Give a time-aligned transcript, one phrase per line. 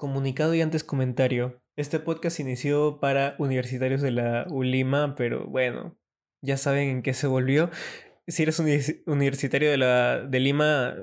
[0.00, 1.62] Comunicado y antes comentario.
[1.76, 5.94] Este podcast inició para universitarios de la ULIMA, pero bueno,
[6.40, 7.70] ya saben en qué se volvió.
[8.26, 8.58] Si eres
[9.04, 10.96] universitario de, la, de Lima,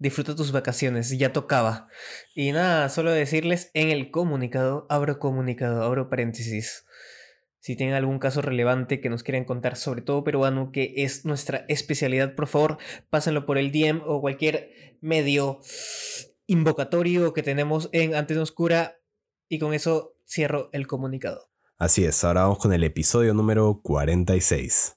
[0.00, 1.86] disfruta tus vacaciones, ya tocaba.
[2.34, 6.86] Y nada, solo decirles en el comunicado, abro comunicado, abro paréntesis.
[7.60, 11.64] Si tienen algún caso relevante que nos quieran contar, sobre todo peruano, que es nuestra
[11.68, 15.60] especialidad, por favor, pásenlo por el DM o cualquier medio
[16.50, 18.96] invocatorio que tenemos en Antena Oscura
[19.48, 21.48] y con eso cierro el comunicado.
[21.78, 24.96] Así es, ahora vamos con el episodio número 46.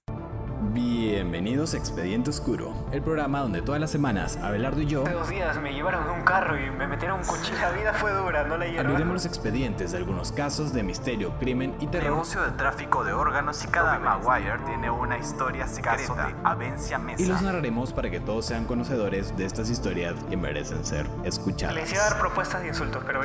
[1.34, 5.02] Bienvenidos a Expediente Oscuro, el programa donde todas las semanas Abelardo y yo.
[5.02, 7.58] Hace dos días me llevaron en un carro y me metieron un cuchillo.
[7.60, 8.92] La vida fue dura, no la llevaron.
[8.92, 12.12] Abriremos los expedientes de algunos casos de misterio, crimen y terror.
[12.12, 17.24] Negocio de tráfico de órganos y cada Maguire tiene una historia secreta de Avencia Mesa.
[17.24, 21.74] Y los narraremos para que todos sean conocedores de estas historias que merecen ser escuchadas.
[21.74, 23.22] Les iba a dar propuestas de insultos, pero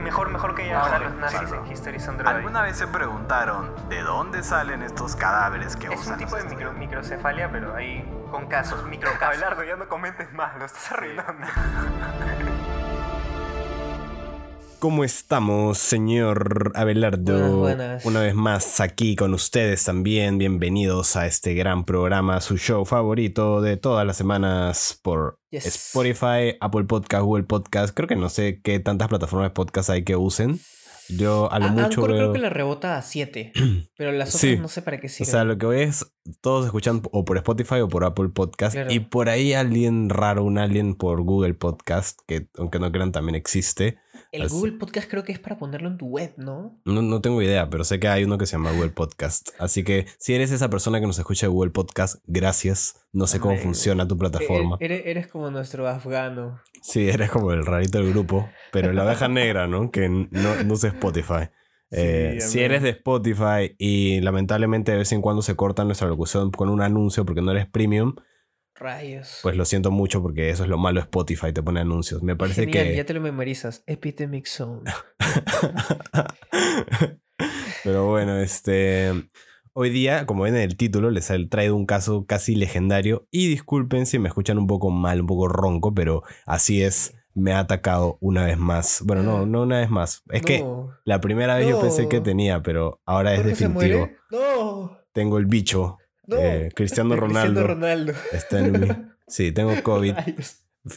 [0.00, 2.26] mejor, mejor que ya ahora los nazis en History Son Dry.
[2.26, 6.14] ¿Alguna vez se preguntaron de dónde salen estos cadáveres que Es usan?
[6.14, 9.22] un tipo de micro- microcefalia, pero ahí con casos, microcasos.
[9.22, 11.46] Abelardo, ya no comentes más, lo estás arruinando.
[14.78, 17.58] ¿Cómo estamos, señor Abelardo?
[17.58, 18.04] Buenas, buenas.
[18.06, 20.38] Una vez más aquí con ustedes también.
[20.38, 25.66] Bienvenidos a este gran programa, su show favorito de todas las semanas por Yes.
[25.66, 27.94] Spotify, Apple Podcast, Google Podcast.
[27.94, 30.58] Creo que no sé qué tantas plataformas de podcast hay que usen.
[31.08, 32.16] Yo a lo A- mucho Anchor veo...
[32.18, 33.52] creo que la rebota a 7,
[33.96, 34.56] pero las otras Sí.
[34.56, 35.30] no sé para qué O sirven.
[35.30, 38.74] sea, lo que voy es, todos escuchan o por Spotify o por Apple Podcast.
[38.74, 38.92] Claro.
[38.92, 43.34] Y por ahí alguien raro, un alien por Google Podcast, que aunque no crean también
[43.34, 43.98] existe.
[44.32, 46.80] El así- Google Podcast creo que es para ponerlo en tu web, ¿no?
[46.84, 49.50] No, no tengo idea, pero sé que hay uno que se llama Google Podcast.
[49.58, 52.96] Así que si eres esa persona que nos escucha de Google Podcast, gracias.
[53.12, 54.76] No sé cómo funciona tu plataforma.
[54.80, 56.60] E- Eres, eres como nuestro afgano.
[56.82, 59.90] Sí, eres como el rarito del grupo, pero la abeja negra, ¿no?
[59.90, 60.26] Que no,
[60.64, 61.48] no usa Spotify.
[61.94, 66.08] Eh, Sí, si eres de Spotify y lamentablemente de vez en cuando se corta nuestra
[66.08, 68.14] locución con un anuncio porque no eres premium,
[68.82, 69.38] Rayos.
[69.42, 72.22] pues lo siento mucho porque eso es lo malo de Spotify, te pone anuncios.
[72.22, 72.96] Me parece Genial, que...
[72.96, 73.84] ya te lo memorizas.
[73.86, 74.90] Epidemic Zone.
[77.84, 79.12] Pero bueno, este.
[79.74, 83.26] Hoy día, como ven en el título, les he traído un caso casi legendario.
[83.30, 87.14] Y disculpen si me escuchan un poco mal, un poco ronco, pero así es.
[87.34, 89.02] Me ha atacado una vez más.
[89.06, 90.22] Bueno, no, no una vez más.
[90.30, 90.62] Es que
[91.04, 94.10] la primera vez yo pensé que tenía, pero ahora es ¿Jorge se definitivo.
[94.30, 94.98] No.
[95.14, 95.96] Tengo el bicho.
[96.26, 96.36] No.
[96.38, 97.60] Eh, Cristiano Ronaldo.
[97.62, 98.12] Cristiano Ronaldo.
[98.32, 98.88] Está en mí.
[99.26, 100.14] Sí, tengo COVID.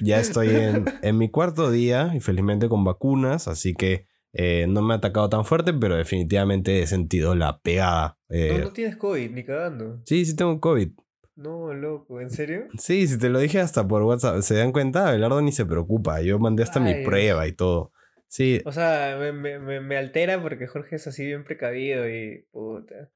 [0.02, 4.82] Ya estoy en, en mi cuarto día y felizmente con vacunas, así que eh, no
[4.82, 8.18] me ha atacado tan fuerte, pero definitivamente he sentido la pegada.
[8.30, 10.02] Eh, No, no tienes COVID, ni cagando.
[10.06, 10.90] Sí, sí tengo COVID.
[11.36, 12.68] No, loco, ¿en serio?
[12.80, 15.08] Sí, si te lo dije hasta por WhatsApp, ¿se dan cuenta?
[15.10, 17.92] Abelardo ni se preocupa, yo mandé hasta mi prueba y todo.
[18.28, 23.12] Sí, O sea, me, me, me altera porque Jorge es así bien precavido y puta.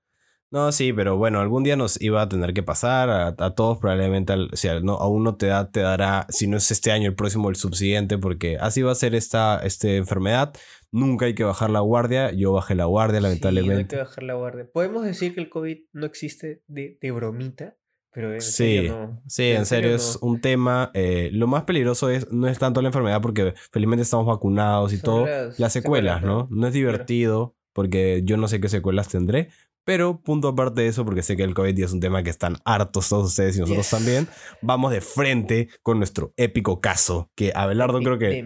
[0.51, 3.77] No, sí, pero bueno, algún día nos iba a tener que pasar a, a todos
[3.77, 6.91] probablemente, al- si a, no, a uno te da, te dará, si no es este
[6.91, 10.53] año, el próximo, el subsiguiente, porque así va a ser esta, esta enfermedad.
[10.91, 13.95] Nunca hay que bajar la guardia, yo bajé la guardia Sí, no hay lamentablemente.
[13.95, 14.67] que bajar la guardia.
[14.73, 17.75] Podemos decir que el COVID no existe de, de bromita,
[18.11, 19.21] pero en Sí, serio no.
[19.27, 20.27] Sí, en, serio, es no.
[20.29, 20.89] un tema.
[20.95, 24.97] eh, lo más peligroso es no es tanto la enfermedad porque felizmente estamos vacunados y
[24.97, 25.25] Son todo.
[25.27, 26.47] las Las, secuelas, secuelas, ¿no?
[26.49, 26.57] ¿no?
[26.61, 29.49] No es divertido porque yo no sé qué secuelas tendré.
[29.89, 32.57] Pero punto aparte de eso, porque sé que el COVID es un tema que están
[32.63, 33.97] hartos todos ustedes y nosotros Yes.
[33.97, 34.27] también,
[34.61, 37.31] vamos de frente con nuestro épico caso.
[37.33, 38.43] Que Abelardo creo que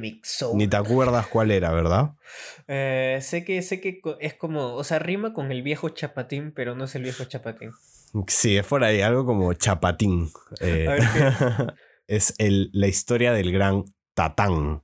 [0.53, 2.11] ni te acuerdas cuál era, ¿verdad?
[2.69, 6.75] Eh, sé que, sé que es como, o sea, rima con el viejo chapatín, pero
[6.75, 7.71] no es el viejo chapatín.
[8.27, 10.29] Sí, es por ahí, algo como Chapatín.
[10.61, 11.73] Eh, A ver,
[12.07, 13.83] es el, la historia del gran
[14.13, 14.81] Tatán.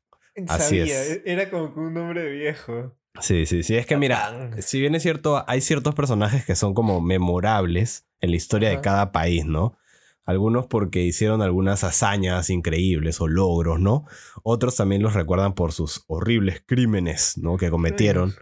[0.50, 1.10] Así Sabía, es.
[1.12, 2.98] e- era como un nombre viejo.
[3.22, 3.76] Sí, sí, sí.
[3.76, 8.32] Es que mira, si bien es cierto, hay ciertos personajes que son como memorables en
[8.32, 9.78] la historia de cada país, ¿no?
[10.26, 14.06] Algunos porque hicieron algunas hazañas increíbles o logros, ¿no?
[14.44, 17.58] Otros también los recuerdan por sus horribles crímenes, ¿no?
[17.58, 18.36] Que cometieron.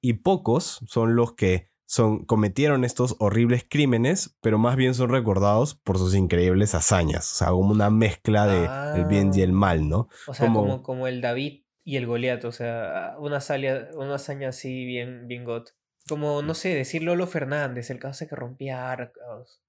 [0.00, 5.74] Y pocos son los que son, cometieron estos horribles crímenes, pero más bien son recordados
[5.74, 7.30] por sus increíbles hazañas.
[7.32, 10.08] O sea, como una mezcla de el bien y el mal, ¿no?
[10.26, 14.16] O sea, como- como, como el David y el Goliat, o sea, una hazaña, una
[14.16, 15.70] hazaña así bien, bien got.
[16.06, 19.62] Como, no sé, decir Lolo Fernández, el caso que rompía arcos.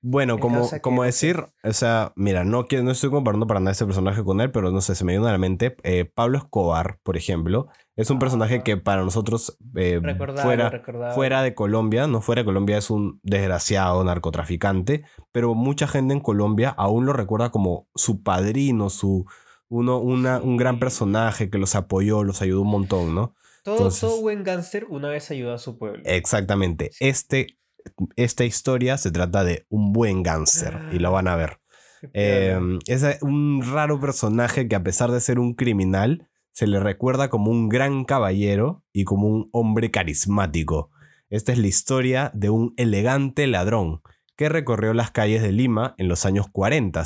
[0.00, 1.06] Bueno, En como, que, como sé.
[1.06, 4.70] decir, o sea, mira, no, no estoy comparando para nada ese personaje con él, pero
[4.70, 5.74] no sé, se me viene a la mente.
[5.82, 7.66] eh, Pablo Escobar, por ejemplo,
[7.96, 10.00] es un personaje que para nosotros, eh,
[10.36, 10.70] fuera,
[11.12, 16.20] fuera de Colombia, no fuera de Colombia, es un desgraciado narcotraficante, pero mucha gente en
[16.20, 19.26] Colombia aún lo recuerda como su padrino, su
[19.74, 23.34] uno, una, un gran personaje que los apoyó, los ayudó un montón, ¿no?
[23.64, 26.02] Todo, Entonces- todo buen gángster una vez ayudó a su pueblo.
[26.04, 26.90] Exactamente.
[27.00, 27.58] Este,
[28.16, 31.58] esta historia se trata de un buen gángster y lo van a ver.
[32.12, 37.30] Eh, es un raro personaje que a pesar de ser un criminal, se le recuerda
[37.30, 40.90] como un gran caballero y como un hombre carismático.
[41.30, 44.02] Esta es la historia de un elegante ladrón
[44.36, 47.02] que recorrió las calles de Lima en los años 40.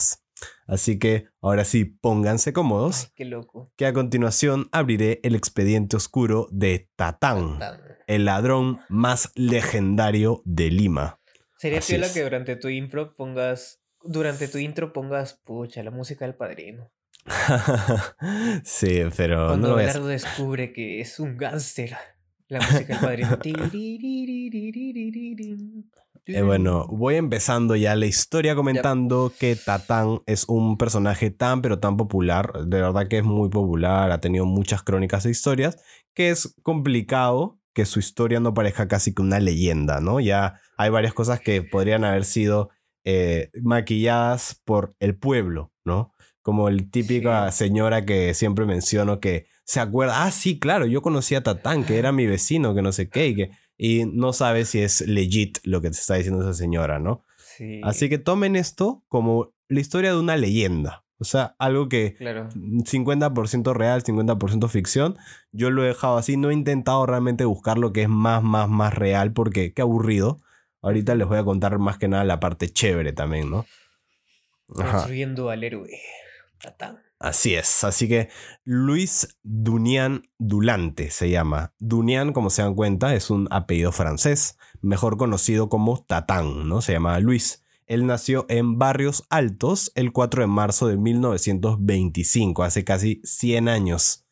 [0.68, 3.72] Así que ahora sí, pónganse cómodos, Ay, qué loco.
[3.76, 7.58] que a continuación abriré el expediente oscuro de Tatán,
[8.06, 11.20] el ladrón más legendario de Lima.
[11.56, 12.12] Sería piola es.
[12.12, 13.80] que durante tu intro pongas.
[14.02, 16.92] Durante tu intro pongas, pucha, la música del padrino.
[18.62, 19.94] sí, pero no Cuando lo a hacer.
[19.94, 21.96] Belardo descubre que es un gángster.
[22.48, 23.38] La música del padrino.
[26.28, 31.78] Eh, bueno, voy empezando ya la historia comentando que Tatán es un personaje tan pero
[31.78, 35.78] tan popular, de verdad que es muy popular, ha tenido muchas crónicas e historias,
[36.14, 40.20] que es complicado que su historia no parezca casi que una leyenda, ¿no?
[40.20, 42.68] Ya hay varias cosas que podrían haber sido
[43.04, 46.12] eh, maquilladas por el pueblo, ¿no?
[46.42, 47.64] Como el típica Sí.
[47.64, 51.98] señora que siempre menciono que se acuerda, ah, sí, claro, yo conocí a Tatán, que
[51.98, 55.58] era mi vecino, que no sé qué, y que y no sabe si es legit
[55.62, 57.24] lo que te está diciendo esa señora, ¿no?
[57.56, 57.80] Sí.
[57.84, 61.04] Así que tomen esto como la historia de una leyenda.
[61.20, 62.48] O sea, algo que Claro.
[62.50, 65.16] 50% real, 50% ficción.
[65.52, 68.68] Yo lo he dejado así, no he intentado realmente buscar lo que es más, más,
[68.68, 70.40] más real porque qué aburrido.
[70.82, 73.66] Ahorita les voy a contar más que nada la parte chévere también, ¿no?
[74.78, 74.92] Ajá.
[74.92, 76.00] Construyendo al héroe.
[76.60, 76.98] Tatán.
[77.20, 77.82] Así es.
[77.84, 78.28] Así que
[78.64, 81.74] Luis Dunian Dulante se llama.
[81.78, 86.80] Dunian, como se dan cuenta, es un apellido francés, mejor conocido como Tatán, ¿no?
[86.80, 87.64] Se llama Luis.
[87.86, 94.26] Él nació en Barrios Altos el 4 de marzo de 1925, hace casi 100 años.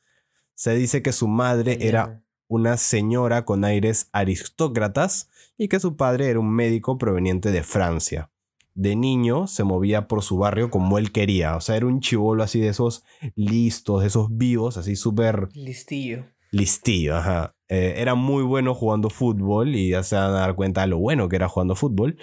[0.55, 6.29] Se dice que su madre era una señora con aires aristócratas y que su padre
[6.29, 8.31] era un médico proveniente de Francia.
[8.77, 12.43] De niño se movía por su barrio como él quería, o sea, era un chivolo
[12.43, 16.27] así de esos listos, de esos vivos, así súper Listillo.
[16.51, 17.55] listillo, ajá.
[17.69, 20.99] Eh, era muy bueno jugando fútbol y ya se van a dar cuenta de lo
[20.99, 22.19] bueno que era jugando fútbol.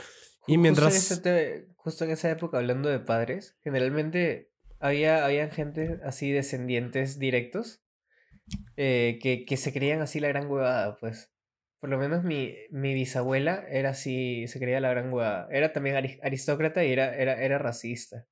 [0.45, 0.93] Y mientras...
[0.93, 7.17] Justo en, te- justo en esa época, hablando de padres, generalmente había, gente así descendientes
[7.17, 7.81] directos
[8.77, 11.32] eh, que, que se creían así la gran huevada, pues.
[11.83, 15.49] Por lo menos mi, mi bisabuela era así, se creía la gran huevada.
[15.51, 18.25] Era también ari- aristócrata y era, era, era racista.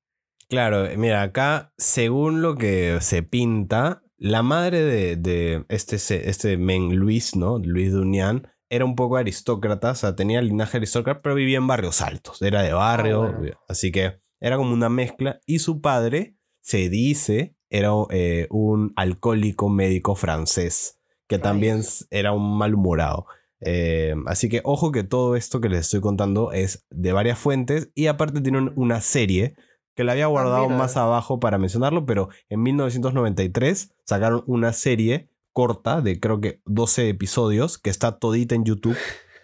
[0.47, 5.97] Claro, mira, acá, según lo que se pinta, la madre de, de este,
[6.29, 7.59] este men Luis, ¿no?
[7.59, 12.01] Luis Dunian, era un poco aristócrata, o sea, tenía linaje aristócrata, pero vivía en barrios
[12.01, 13.59] altos, era de barrio, Ah, bueno.
[13.67, 15.41] así que era como una mezcla.
[15.45, 21.81] Y su padre, se dice, era eh, un alcohólico médico francés, que también
[22.11, 23.25] era un malhumorado.
[23.61, 27.91] Eh, así que ojo que todo esto que les estoy contando es de varias fuentes
[27.95, 29.55] y aparte tiene un- una serie
[29.95, 30.77] que la había guardado mira.
[30.77, 37.09] más abajo para mencionarlo, pero en 1993 sacaron una serie corta de creo que 12
[37.09, 38.97] episodios que está todita en YouTube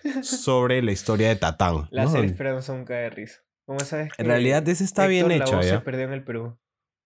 [0.23, 1.87] sobre la historia de Tatán.
[1.91, 2.11] La ¿no?
[2.11, 3.41] serie Esperanza un cae de risa.
[3.65, 5.77] Como sabes En que realidad ese está bien Héctor hecho, Lavoe ¿ya?
[5.79, 6.57] se perdió en el Perú.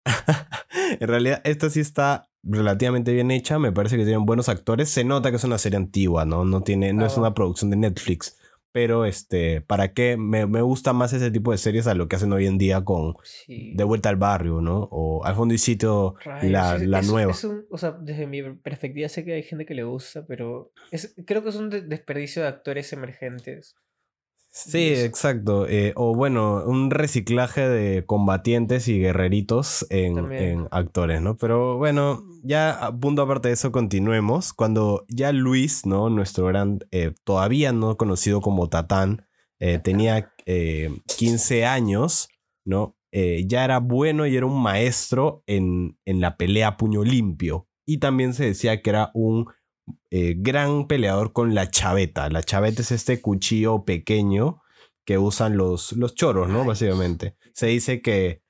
[0.99, 3.59] En realidad, esta sí está relativamente bien hecha.
[3.59, 4.89] Me parece que tienen buenos actores.
[4.89, 6.45] Se nota que es una serie antigua, ¿no?
[6.45, 8.37] No, tiene, no Ah, es una producción de Netflix.
[8.73, 10.17] Pero, este, ¿para qué?
[10.17, 12.83] Me, me gusta más ese tipo de series a lo que hacen hoy en día
[12.83, 13.73] con Sí.
[13.75, 14.87] De Vuelta al Barrio, ¿no?
[14.91, 17.31] O Al Fondo y Sitio, Rayos, la, es- la es- nueva.
[17.31, 20.71] es un- o sea, desde mi perspectiva sé que hay gente que le gusta, pero
[20.91, 23.75] es, creo que es un de- desperdicio de actores emergentes.
[24.65, 25.67] Sí, exacto.
[25.67, 31.37] Eh, o bueno, un reciclaje de combatientes y guerreritos en, actores, ¿no?
[31.37, 34.53] Pero bueno, ya a punto aparte de eso, continuemos.
[34.53, 36.09] Cuando ya Luis, ¿no?
[36.09, 39.27] Nuestro gran, eh, todavía no conocido como Tatán,
[39.59, 42.29] eh, tenía eh, 15 años,
[42.65, 42.95] ¿no?
[43.11, 47.67] Eh, ya era bueno y era un maestro en, en la pelea a puño limpio.
[47.85, 49.47] Y también se decía que era un
[50.11, 52.29] eh, gran peleador con la chaveta.
[52.29, 54.61] La chaveta es este cuchillo pequeño
[55.05, 56.65] que usan los, los choros, ¿no?
[56.65, 57.35] Básicamente.
[57.53, 58.41] Se dice que,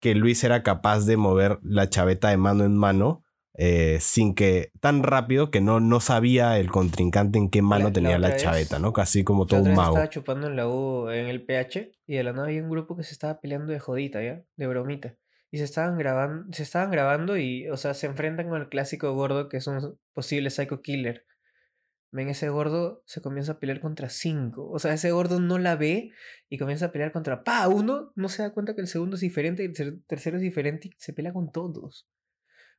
[0.00, 3.22] que Luis era capaz de mover la chaveta de mano en mano
[3.56, 7.92] eh, sin que tan rápido que no, no sabía el contrincante en qué mano La-
[7.92, 8.92] tenía la, vez- chaveta, ¿no?
[8.92, 9.94] Casi como La todo otra un vez mago.
[9.96, 12.96] estaba chupando en la U en el PH y de la nada había un grupo
[12.96, 14.42] que se estaba peleando de jodita, ¿ya?
[14.56, 15.14] De bromita.
[15.54, 19.12] Y se estaban grabando, se estaban grabando y, o sea, se enfrentan con el clásico
[19.14, 21.26] gordo que es un posible psycho killer.
[22.10, 24.68] Ven, ese gordo se comienza a pelear contra cinco.
[24.70, 26.10] O sea, ese gordo no la ve
[26.48, 29.20] y comienza a pelear contra pa, uno no se da cuenta que el segundo es
[29.20, 32.08] diferente y el ter- tercero es diferente y se pelea con todos.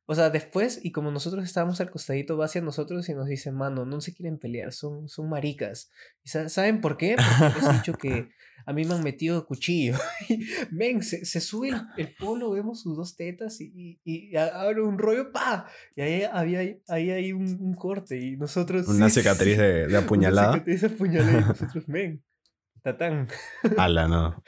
[0.08, 3.50] O sea, después, y como nosotros estábamos al costadito, va hacia nosotros y nos dice,
[3.50, 5.90] mano, no se quieren pelear, son, son maricas.
[6.22, 7.16] ¿Y ¿Saben por qué?
[7.16, 8.28] Porque les he dicho que
[8.66, 9.96] a mí me han metido cuchillo.
[10.70, 15.32] ven, se, se sube el, polo, vemos sus dos tetas y, y, abre un rollo,
[15.32, 15.66] ¡pa!
[15.96, 18.86] Y ahí había ahí hay un, corte y nosotros...
[18.86, 20.50] Una cicatriz de, de, apuñalada.
[20.50, 22.22] Una cicatriz de apuñalada y nosotros, ven,
[22.80, 23.26] tatán.
[23.76, 24.40] Ala, no.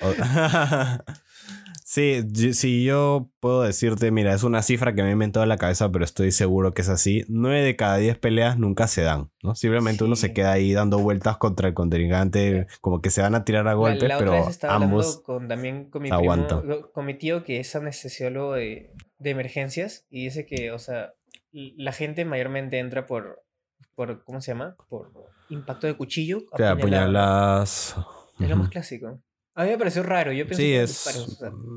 [1.90, 5.56] Sí, si yo puedo decirte, mira, es una cifra que me he inventado en la
[5.56, 7.24] cabeza, pero estoy seguro que es así.
[7.28, 9.54] Nueve de cada diez peleas nunca se dan, ¿no?
[9.54, 13.44] Simplemente uno se queda ahí dando vueltas contra el contrincante, como que se van a
[13.44, 16.62] tirar a golpes, pero ambos con, también con mi aguantan.
[16.92, 21.14] con mi tío que es anestesiólogo de, de emergencias y dice que, o sea,
[21.52, 23.42] la gente mayormente entra por,
[23.94, 24.76] por ¿cómo se llama?
[24.90, 25.10] Por
[25.48, 26.42] impacto de cuchillo.
[26.54, 27.96] Te apuñalas.
[28.38, 29.22] Es lo más clásico.
[29.58, 30.32] A mí me pareció raro.
[30.32, 30.92] Yo pienso que es...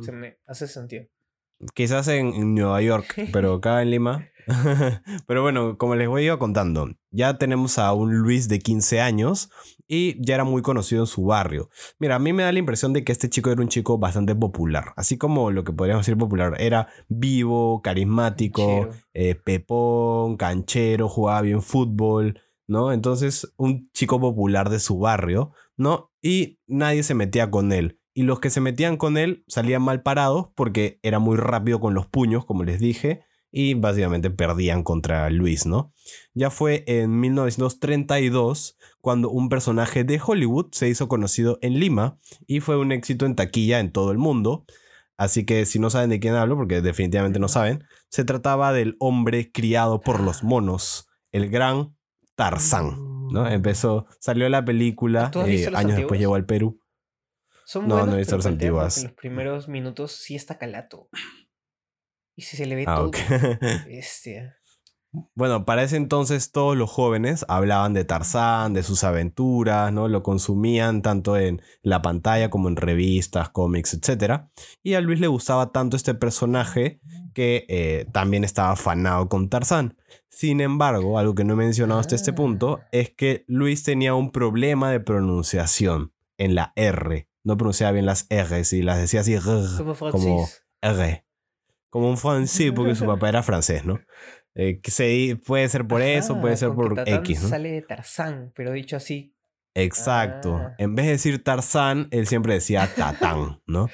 [0.05, 1.05] se me hace sentido.
[1.73, 4.27] Quizás en, Nueva York, pero acá en Lima.
[5.27, 9.49] pero bueno, como les voy a contando, ya tenemos a un Luis de 15 años
[9.87, 11.69] y ya era muy conocido en su barrio.
[11.97, 14.35] Mira, a mí me da la impresión de que este chico era un chico bastante
[14.35, 21.41] popular, así como lo que podríamos decir popular, era vivo, carismático, eh, pepón, canchero, jugaba
[21.41, 22.93] bien fútbol, ¿no?
[22.93, 26.11] Entonces, un chico popular de su barrio, ¿no?
[26.21, 27.99] y nadie se metía con él.
[28.13, 31.93] Y los que se metían con él salían mal parados porque era muy rápido con
[31.93, 35.93] los puños, como les dije, y básicamente perdían contra Luis, ¿no?
[36.33, 42.59] Ya fue en 1932 cuando un personaje de Hollywood se hizo conocido en Lima y
[42.59, 44.65] fue un éxito en taquilla en todo el mundo.
[45.17, 48.95] Así que si no saben de quién hablo, porque definitivamente no saben, se trataba del
[48.99, 51.95] hombre criado por los monos, el gran
[52.35, 53.10] Tarzán.
[53.31, 53.47] ¿No?
[53.47, 56.79] Empezó, salió la película, eh, años después llegó al Perú.
[57.65, 58.97] Son no, no he visto las antiguas.
[58.97, 61.09] En los primeros minutos sí está calato.
[62.35, 63.11] Y si se le ve ah, todo.
[65.35, 70.07] Bueno, para ese entonces todos los jóvenes hablaban de Tarzán, de sus aventuras, ¿no?
[70.07, 74.43] Lo consumían tanto en la pantalla como en revistas, cómics, etc.
[74.83, 77.01] Y a Luis le gustaba tanto este personaje
[77.33, 79.97] que eh, también estaba afanado con Tarzán.
[80.29, 82.87] Sin embargo, algo que no he mencionado hasta este punto ah.
[82.93, 87.27] es que Luis tenía un problema de pronunciación en la R.
[87.43, 89.35] No pronunciaba bien las R y las decía así
[90.11, 90.47] como,
[90.81, 91.25] R.
[91.89, 93.99] Como un francés, porque su papá era francés, ¿no?
[94.55, 97.43] Eh, que puede ser por eso, puede ser por X.
[97.43, 97.49] ¿no?
[97.49, 99.35] Sale de Tarzán, pero dicho así.
[99.73, 100.57] Exacto.
[100.57, 100.75] Ah.
[100.77, 103.87] En vez de decir Tarzán, él siempre decía Tatán, ¿no?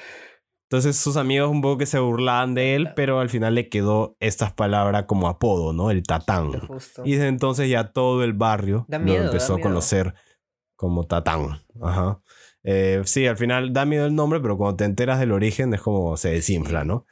[0.70, 4.18] Entonces sus amigos un poco que se burlaban de él, pero al final le quedó
[4.20, 5.90] estas palabras como apodo, ¿no?
[5.90, 6.50] El tatán.
[7.04, 10.12] Y desde entonces ya todo el barrio lo empezó a conocer
[10.76, 11.58] como tatán.
[11.80, 12.20] Ajá.
[12.64, 15.80] Eh, sí, al final da miedo el nombre, pero cuando te enteras del origen es
[15.80, 17.06] como se desinfla, ¿no?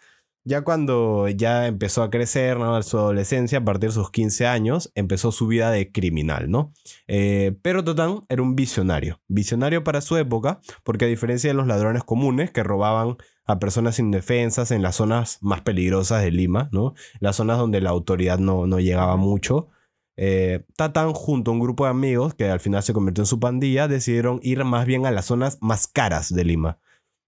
[0.49, 2.81] Ya cuando ya empezó a crecer, ¿no?
[2.85, 6.73] Su adolescencia, a partir de sus 15 años, empezó su vida de criminal, ¿no?
[7.09, 9.21] Eh, pero Tatán era un visionario.
[9.27, 13.99] Visionario para su época, porque a diferencia de los ladrones comunes que robaban a personas
[13.99, 16.95] indefensas en las zonas más peligrosas de Lima, ¿no?
[17.19, 19.71] Las zonas donde la autoridad no, no llegaba mucho.
[20.17, 23.41] Eh, Tatán, junto a un grupo de amigos que al final se convirtió en su
[23.41, 26.79] pandilla, decidieron ir más bien a las zonas más caras de Lima,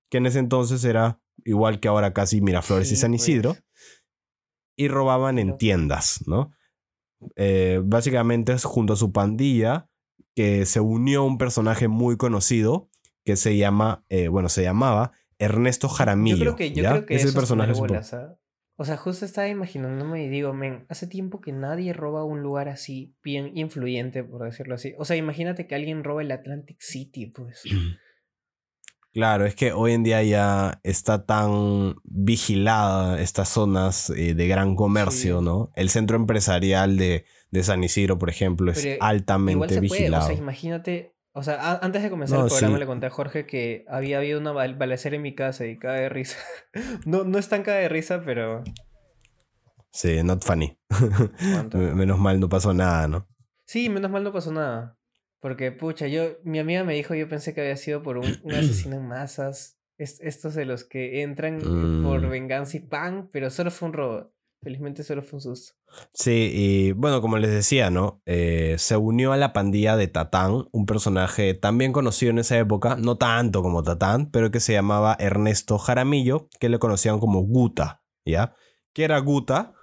[0.09, 3.23] que en ese entonces era igual que ahora casi Miraflores y San pues.
[3.23, 3.57] Isidro,
[4.77, 6.53] y robaban en tiendas, ¿no?
[7.37, 9.89] Eh, básicamente es junto a su pandilla
[10.37, 12.89] que se unió un personaje muy conocido
[13.25, 16.37] que se llama, eh, bueno, se llamaba Ernesto Jaramillo.
[16.37, 17.73] Yo creo que, yo creo que es el personaje.
[18.81, 22.69] O sea, justo estaba imaginándome y digo, men, hace tiempo que nadie roba un lugar
[22.69, 24.95] así bien influyente, por decirlo así.
[24.99, 27.65] O sea, imagínate que alguien roba el Atlantic City, pues.
[29.13, 34.77] Claro, es que hoy en día ya está tan vigilada estas zonas eh, de gran
[34.77, 35.73] comercio, ¿no?
[35.75, 40.25] El centro empresarial de, de, San Isidro, por ejemplo, es altamente vigilado.
[40.25, 43.85] O sea, imagínate o sea, antes de comenzar el programa le conté a Jorge que
[43.89, 46.37] había habido una balacera en mi casa y cae de risa.
[47.07, 48.65] no, no es tan cae de risa, pero.
[49.93, 50.77] Sí, not funny.
[51.73, 53.29] menos mal no pasó nada, ¿no?
[53.67, 54.98] Sí, menos mal no pasó nada.
[55.41, 58.97] Porque, pucha, yo, mi amiga me dijo, yo pensé que había sido por un, asesino
[58.97, 59.79] en masas.
[59.97, 61.61] estos de los que entran
[62.03, 62.31] por mm.
[62.31, 64.33] venganza y pan, pero solo fue un robo.
[64.61, 65.75] Felizmente solo fue un susto.
[66.13, 68.21] Sí, y bueno, como les decía, ¿no?
[68.27, 72.97] Eh, se unió a la pandilla de Tatán, un personaje también conocido en esa época,
[72.97, 78.03] no tanto como Tatán, pero que se llamaba Ernesto Jaramillo, que le conocían como Guta,
[78.25, 78.55] ¿ya?
[78.93, 79.75] Que era Guta,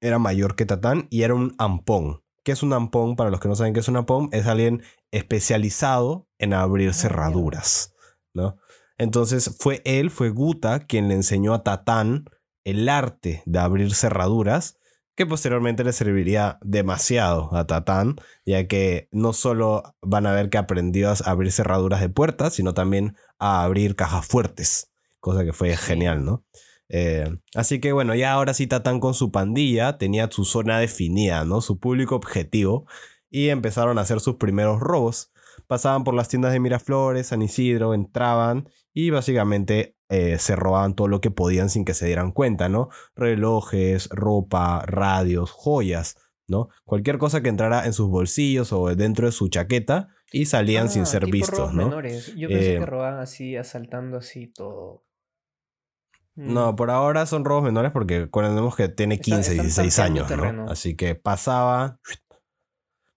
[0.00, 2.22] era mayor que Tatán y era un ampón.
[2.48, 3.14] ¿Qué es un ampón?
[3.14, 6.94] Para los que no saben qué es un ampón, es alguien especializado en abrir ah,
[6.94, 7.94] cerraduras,
[8.32, 8.56] ¿no?
[8.96, 12.24] Entonces fue él, fue Guta, quien le enseñó a Tatán
[12.64, 14.78] el arte de abrir cerraduras
[15.14, 20.56] que posteriormente le serviría demasiado a Tatán, ya que no solo van a ver que
[20.56, 24.90] aprendió a abrir cerraduras de puertas, sino también a abrir cajas fuertes,
[25.20, 26.46] cosa que fue genial, ¿no?
[26.90, 31.44] Eh, así que bueno, ya ahora sí Tatán con su pandilla tenía su zona definida,
[31.44, 31.60] ¿no?
[31.60, 32.86] Su público objetivo
[33.30, 35.30] y empezaron a hacer sus primeros robos.
[35.66, 41.08] Pasaban por las tiendas de Miraflores, San Isidro, entraban y básicamente eh, se robaban todo
[41.08, 42.88] lo que podían sin que se dieran cuenta, ¿no?
[43.14, 46.16] Relojes, ropa, radios, joyas,
[46.46, 46.68] ¿no?
[46.84, 51.02] Cualquier cosa que entrara en sus bolsillos o dentro de su chaqueta y salían sin
[51.02, 51.84] Ah, ser vistos, ¿no?
[51.84, 52.34] menores.
[52.36, 55.04] Yo pensé Eh, que robaban así, asaltando así todo.
[56.40, 56.54] Mm.
[56.54, 60.34] No, por ahora son robos menores porque recordemos que tiene Está- 15, están 16 tanteando
[60.44, 60.70] años, ¿no?
[60.70, 61.98] Así que pasaba,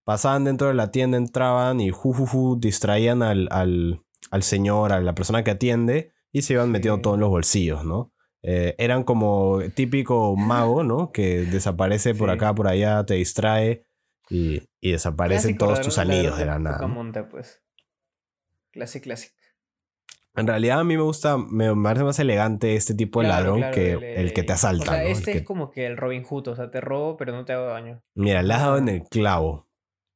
[0.03, 4.01] pasaban dentro de la tienda, entraban y ju, ju, ju, distraían al, al,
[4.31, 7.85] al señor, a la persona que atiende y se iban metiendo todo en los bolsillos,
[7.85, 8.11] ¿no?
[8.43, 11.11] Eh, eran como típico mago, ¿no?
[11.11, 12.35] Que desaparece por Sí.
[12.35, 13.85] acá, por allá, te distrae
[14.29, 16.77] y, y desaparecen Clásico todos tus anillos de la nada.
[16.77, 17.61] Pocamonte, pues.
[18.71, 19.35] Clásico, clásico.
[20.35, 23.73] En realidad a mí me gusta, me parece más elegante este tipo de ladrón claro,
[23.75, 26.47] que el, que te asalta, O sea, este que- es como que el Robin Hood,
[26.47, 28.01] o sea, te robo, pero no te hago daño.
[28.15, 29.67] Mira, le has dado en el clavo.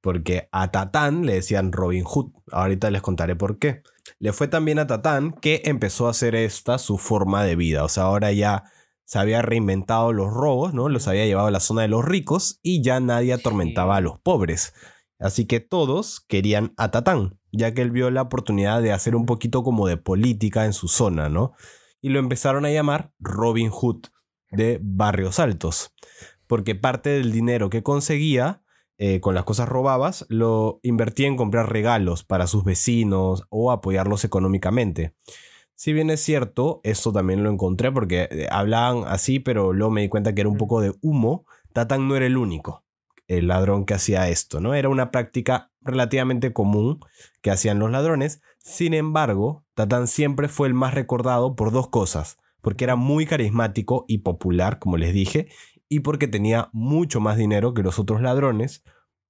[0.01, 2.31] Porque a Tatán le decían Robin Hood.
[2.51, 3.81] Ahorita les contaré por qué.
[4.19, 7.83] Le fue también a Tatán que empezó a hacer esta su forma de vida.
[7.83, 8.65] O sea, ahora ya
[9.03, 10.89] se había reinventado los robos, ¿no?
[10.89, 13.97] Los había llevado a la zona de los ricos y ya nadie atormentaba Sí.
[13.97, 14.75] a los pobres.
[15.19, 19.25] Así que todos querían a Tatán, ya que él vio la oportunidad de hacer un
[19.25, 21.53] poquito como de política en su zona, ¿no?
[22.01, 24.07] Y lo empezaron a llamar Robin Hood
[24.51, 25.93] de Barrios Altos,
[26.47, 28.61] porque parte del dinero que conseguía
[28.97, 34.23] eh, con las cosas robadas lo invertía en comprar regalos para sus vecinos o apoyarlos
[34.23, 35.13] económicamente.
[35.75, 40.01] Si bien es cierto, esto también lo encontré porque eh, hablaban así, pero luego me
[40.01, 41.45] di cuenta que era un poco de humo.
[41.73, 42.84] Tatán no era el único,
[43.27, 44.73] el ladrón que hacía esto, ¿no?
[44.73, 46.99] Era una práctica relativamente común
[47.41, 48.41] que hacían los ladrones.
[48.59, 52.37] Sin embargo, Tatán siempre fue el más recordado por dos cosas.
[52.61, 55.49] Porque era muy carismático y popular, como les dije,
[55.87, 58.83] y porque tenía mucho más dinero que los otros ladrones,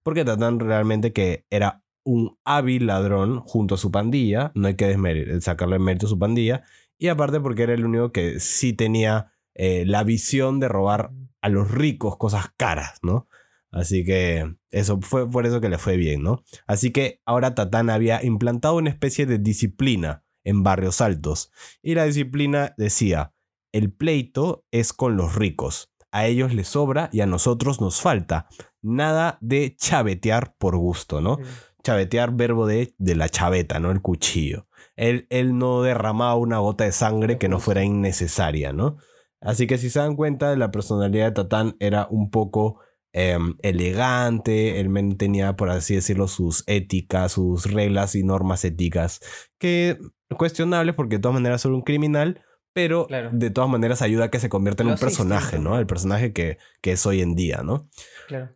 [0.03, 5.39] porque Tatán realmente que era un hábil ladrón junto a su pandilla, no hay que
[5.41, 6.63] sacarle mérito a su pandilla,
[6.97, 11.49] y aparte porque era el único que sí tenía eh, la visión de robar a
[11.49, 13.27] los ricos cosas caras, ¿no?
[13.75, 16.45] Así que eso fue por eso que le fue bien, ¿no?
[16.65, 22.05] Así que ahora Tatán había implantado una especie de disciplina en barrios altos, y la
[22.05, 23.33] disciplina decía,
[23.73, 25.91] el pleito es con los ricos.
[26.11, 28.47] A ellos les sobra y a nosotros nos falta.
[28.81, 31.37] Nada de chavetear por gusto, ¿no?
[31.37, 31.43] Mm.
[31.83, 33.91] Chavetear, verbo de, de la chaveta, ¿no?
[33.91, 34.67] El cuchillo.
[34.95, 38.95] Él, él no derramaba una gota de sangre que no fuera innecesaria, ¿no?
[39.41, 42.79] Así que si se dan cuenta, la personalidad de Tatán era un poco
[43.17, 49.21] em, elegante, el men tenía, por así decirlo, sus éticas, sus reglas y normas éticas,
[49.57, 49.97] que
[50.37, 52.41] cuestionables porque de todas maneras era un criminal,
[52.73, 53.29] pero Claro.
[53.31, 55.59] de todas maneras ayuda a que se convierta en un personaje.
[55.59, 55.79] ¿no?
[55.79, 57.89] El personaje que, que es hoy en día, ¿no?
[58.27, 58.49] Claro.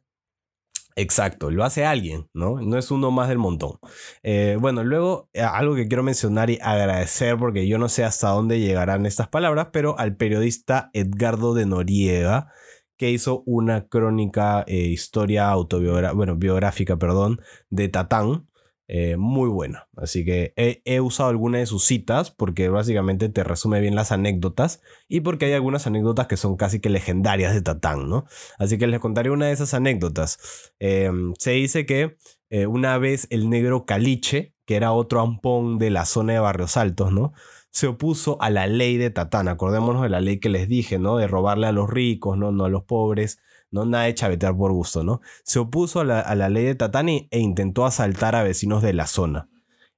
[0.98, 2.60] Exacto, lo hace alguien, ¿no?
[2.60, 3.80] No es uno más del montón.
[4.22, 8.28] Eh, bueno, luego eh, algo que quiero mencionar y agradecer, porque yo no sé hasta
[8.30, 12.52] dónde llegarán estas palabras, pero al periodista Edgardo de Noriega,
[13.00, 18.50] que hizo una crónica, eh, historia autobiográfica, bueno, biográfica, perdón, de Tatán,
[18.92, 19.88] eh, muy buena.
[19.96, 24.82] Así que he, usado algunas de sus citas porque básicamente te resume bien las anécdotas
[25.08, 28.26] y porque hay algunas anécdotas que son casi que legendarias de Tatán, ¿no?
[28.58, 30.74] Así que les contaré una de esas anécdotas.
[30.80, 32.18] Eh, se dice que
[32.50, 36.76] eh, una vez el negro Caliche, que era otro ampón de la zona de Barrios
[36.76, 37.32] Altos, ¿no?
[37.72, 39.48] Se opuso a la ley de Tatán.
[39.48, 41.18] Acordémonos de la ley que les dije, ¿no?
[41.18, 42.52] De robarle a los ricos, ¿no?
[42.52, 43.40] No a los pobres.
[43.72, 45.22] No nada de chavetear por gusto, ¿no?
[45.44, 48.82] Se opuso a la, a la ley de Tatán y- e intentó asaltar a vecinos
[48.82, 49.48] de la zona.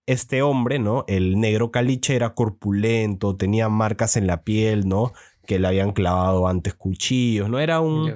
[0.05, 1.05] Este hombre, ¿no?
[1.07, 5.13] El negro Caliche era corpulento, tenía marcas en la piel, ¿no?
[5.45, 7.59] Que le habían clavado antes cuchillos, ¿no?
[7.59, 8.07] Era un,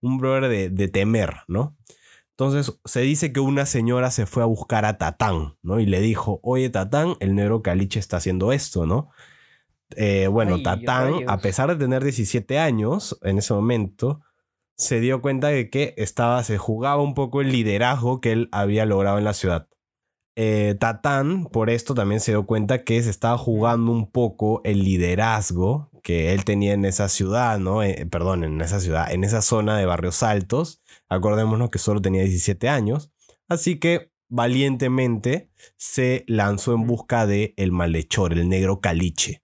[0.00, 1.74] un brother de, de temer, ¿no?
[2.44, 5.78] Entonces se dice que una señora se fue a buscar a Tatán, ¿no?
[5.78, 9.10] Y le dijo, oye Tatán, el negro Caliche está haciendo esto, ¿no?
[9.96, 14.22] Eh, bueno, Ay, Tatán, a pesar de tener 17 años en ese momento,
[14.76, 18.86] se dio cuenta de que estaba, se jugaba un poco el liderazgo que él había
[18.86, 19.68] logrado en la ciudad.
[20.34, 24.82] Eh, Tatán, por esto también se dio cuenta que se estaba jugando un poco el
[24.82, 27.82] liderazgo que él tenía en esa ciudad, ¿no?
[27.84, 30.81] Eh, perdón, en esa ciudad, en esa zona de barrios altos.
[31.12, 33.12] Acordémonos que solo tenía 17 años.
[33.46, 39.42] Así que valientemente se lanzó en busca de el malhechor, el negro caliche.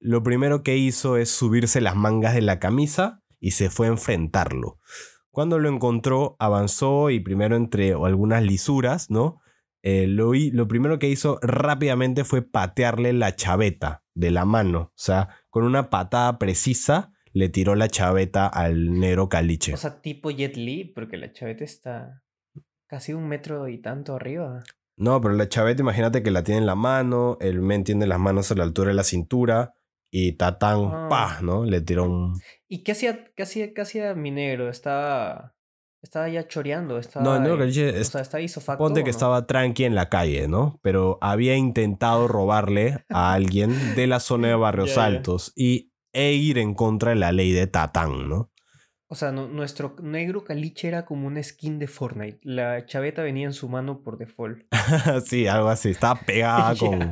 [0.00, 3.90] Lo primero que hizo es subirse las mangas de la camisa y se fue a
[3.90, 4.80] enfrentarlo.
[5.30, 9.40] Cuando lo encontró, avanzó y primero entre algunas lisuras, ¿no?
[9.82, 14.80] Eh, lo, lo primero que hizo rápidamente fue patearle la chaveta de la mano.
[14.80, 19.74] O sea, con una patada precisa le tiró la chaveta al negro caliche.
[19.74, 22.22] O sea, tipo Jet Li, porque la chaveta está
[22.86, 24.62] casi un metro y tanto arriba.
[24.96, 28.18] No, pero la chaveta, imagínate que la tiene en la mano, el men tiene las
[28.18, 29.72] manos a la altura de la cintura
[30.10, 31.06] y Tatán, Ah.
[31.08, 31.64] pa, ¿no?
[31.64, 32.38] Le tiró un...
[32.68, 34.68] ¿Y qué hacía, qué hacía, qué hacía mi negro?
[34.68, 35.54] Estaba,
[36.02, 36.98] estaba ya choreando.
[36.98, 38.84] Estaba, No, el negro eh, caliche O sea, está isofacto.
[38.84, 39.16] Ponte ¿o que no?
[39.16, 40.78] estaba tranqui en la calle, ¿no?
[40.82, 44.98] Pero había intentado robarle a alguien de la zona de Barrios.
[44.98, 48.50] Altos y, e ir en contra de la ley de Tatán, ¿no?
[49.08, 52.40] O sea, nu- nuestro negro caliche era como una skin de Fortnite.
[52.44, 54.62] La chaveta venía en su mano por default.
[55.26, 55.90] sí, algo así.
[55.90, 57.10] Estaba pegada con,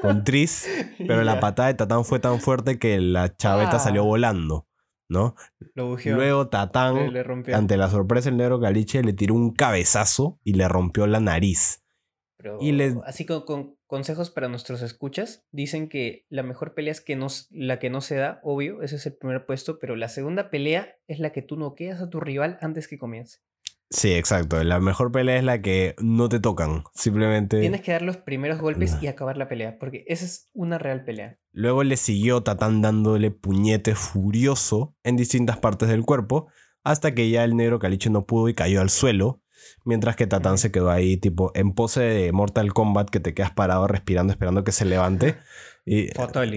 [0.00, 0.66] con Tris,
[0.98, 3.78] pero la patada de Tatán fue tan fuerte que la chaveta Ah.
[3.78, 4.66] salió volando,
[5.08, 5.36] ¿no?
[5.74, 5.96] Lo.
[5.96, 7.56] Luego Tatán, le rompió.
[7.56, 11.84] ante la sorpresa del negro caliche, le tiró un cabezazo y le rompió la nariz.
[12.36, 16.92] Pero y le- así con, con consejos para nuestros escuchas, dicen que la mejor pelea
[16.92, 17.14] es que
[17.50, 20.96] la que no se da, obvio, ese es el primer puesto, pero la segunda pelea
[21.08, 23.40] es la que tú noqueas a tu rival antes que comience.
[23.90, 24.64] Sí, exacto.
[24.64, 26.84] La mejor pelea es la que no te tocan.
[26.94, 27.60] Simplemente.
[27.60, 31.04] Tienes que dar los primeros golpes y acabar la pelea, porque esa es una real
[31.04, 31.36] pelea.
[31.52, 36.46] Luego le siguió Tatán dándole puñete furioso en distintas partes del cuerpo,
[36.82, 39.41] hasta que ya el negro caliche no pudo y cayó al suelo,
[39.84, 43.50] mientras que Tatán se quedó ahí, tipo, en pose de Mortal Kombat, que te quedas
[43.50, 45.36] parado respirando, esperando que se levante.
[45.84, 46.10] Y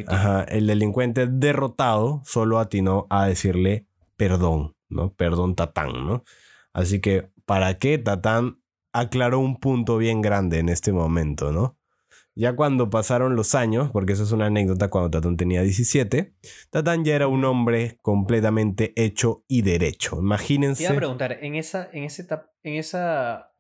[0.08, 3.88] ajá, el delincuente derrotado solo atinó a decirle
[4.18, 5.14] perdón, ¿no?
[5.14, 6.24] Perdón, Tatán, ¿no?
[6.74, 8.62] Así que, ¿para qué Tatán
[8.94, 11.78] aclaró un punto bien grande en este momento, ¿no?
[12.38, 16.36] Ya cuando pasaron los años, porque eso es una anécdota cuando Tatán tenía 17,
[16.70, 20.18] Tatán ya era un hombre completamente hecho y derecho.
[20.18, 20.84] Te Imagínense.
[20.84, 23.52] iba a preguntar, en esa, en ese etap- en esa,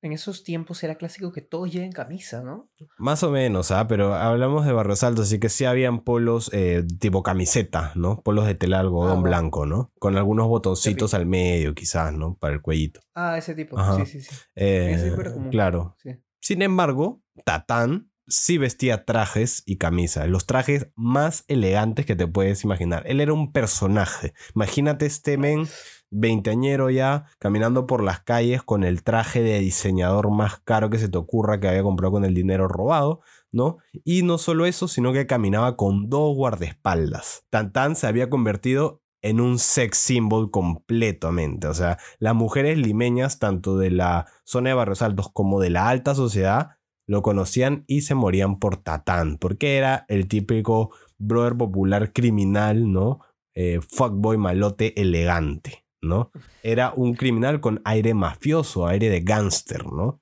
[0.00, 2.70] en esos tiempos era clásico que todos lleven camisa, ¿no?
[2.98, 3.86] Más o menos, ¿ah?
[3.88, 8.22] Pero hablamos de Barrios Altos, así que sí habían polos eh, tipo camiseta, ¿no?
[8.22, 9.92] Polos de tela algodón Ah, blanco, ¿no?
[9.98, 12.36] Con algunos botoncitos al medio, quizás, ¿no?
[12.38, 13.00] Para el cuellito.
[13.14, 13.78] Ah, ese tipo.
[13.78, 13.96] Ajá.
[14.06, 14.34] Sí, sí, sí.
[14.54, 15.50] Eh, Ese tipo era común.
[15.50, 15.94] claro.
[15.98, 16.10] Sí.
[16.40, 22.62] Sin embargo, Tatán sí vestía trajes y camisa, los trajes más elegantes que te puedes
[22.64, 23.02] imaginar.
[23.06, 24.34] Él era un personaje.
[24.54, 25.66] Imagínate este men
[26.10, 31.08] veinteañero ya caminando por las calles con el traje de diseñador más caro que se
[31.08, 33.20] te ocurra que había comprado con el dinero robado,
[33.52, 33.78] ¿no?
[34.04, 37.44] Y no solo eso, sino que caminaba con dos guardaespaldas.
[37.50, 41.66] Tantán se había convertido en un sex symbol completamente.
[41.66, 45.88] O sea, las mujeres limeñas, tanto de la zona de Barrios Altos como de la
[45.88, 46.77] alta sociedad,
[47.08, 53.20] lo conocían y se morían por Tatán, porque era el típico brother popular criminal, ¿no?
[53.54, 56.30] Eh, fuckboy malote elegante, ¿no?
[56.62, 60.20] Era un criminal con aire mafioso, aire de gángster, ¿no?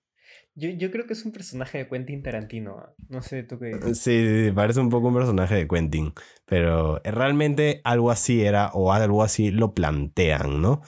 [0.54, 2.78] Yo, yo creo que es un personaje de Quentin Tarantino.
[2.78, 2.94] ah.
[3.10, 3.98] No sé tú qué dices.
[3.98, 6.14] Sí, sí, parece un poco un personaje de Quentin,
[6.46, 10.80] pero realmente algo así era o algo así lo plantean, ¿no?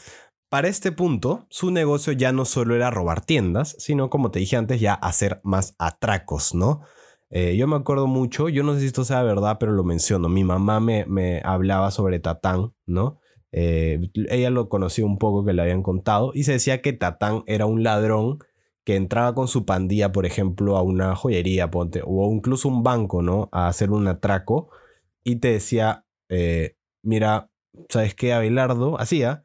[0.48, 4.56] Para este punto, su negocio ya no solo era robar tiendas, sino como te dije
[4.56, 6.80] antes, ya hacer más atracos, ¿no?
[7.30, 10.30] Eh, yo me acuerdo mucho, yo no sé si esto sea verdad, pero lo menciono.
[10.30, 13.20] Mi mamá me, me hablaba sobre Tatán, ¿no?
[13.52, 17.44] Eh, ella lo conocía un poco que le habían contado y se decía que Tatán
[17.46, 18.38] era un ladrón
[18.84, 23.20] que entraba con su pandilla, por ejemplo, a una joyería, ponte, o incluso un banco,
[23.20, 23.50] ¿no?
[23.52, 24.70] A hacer un atraco
[25.24, 27.50] y te decía, eh, mira,
[27.90, 28.98] ¿sabes qué, Abelardo?
[28.98, 29.44] Hacía,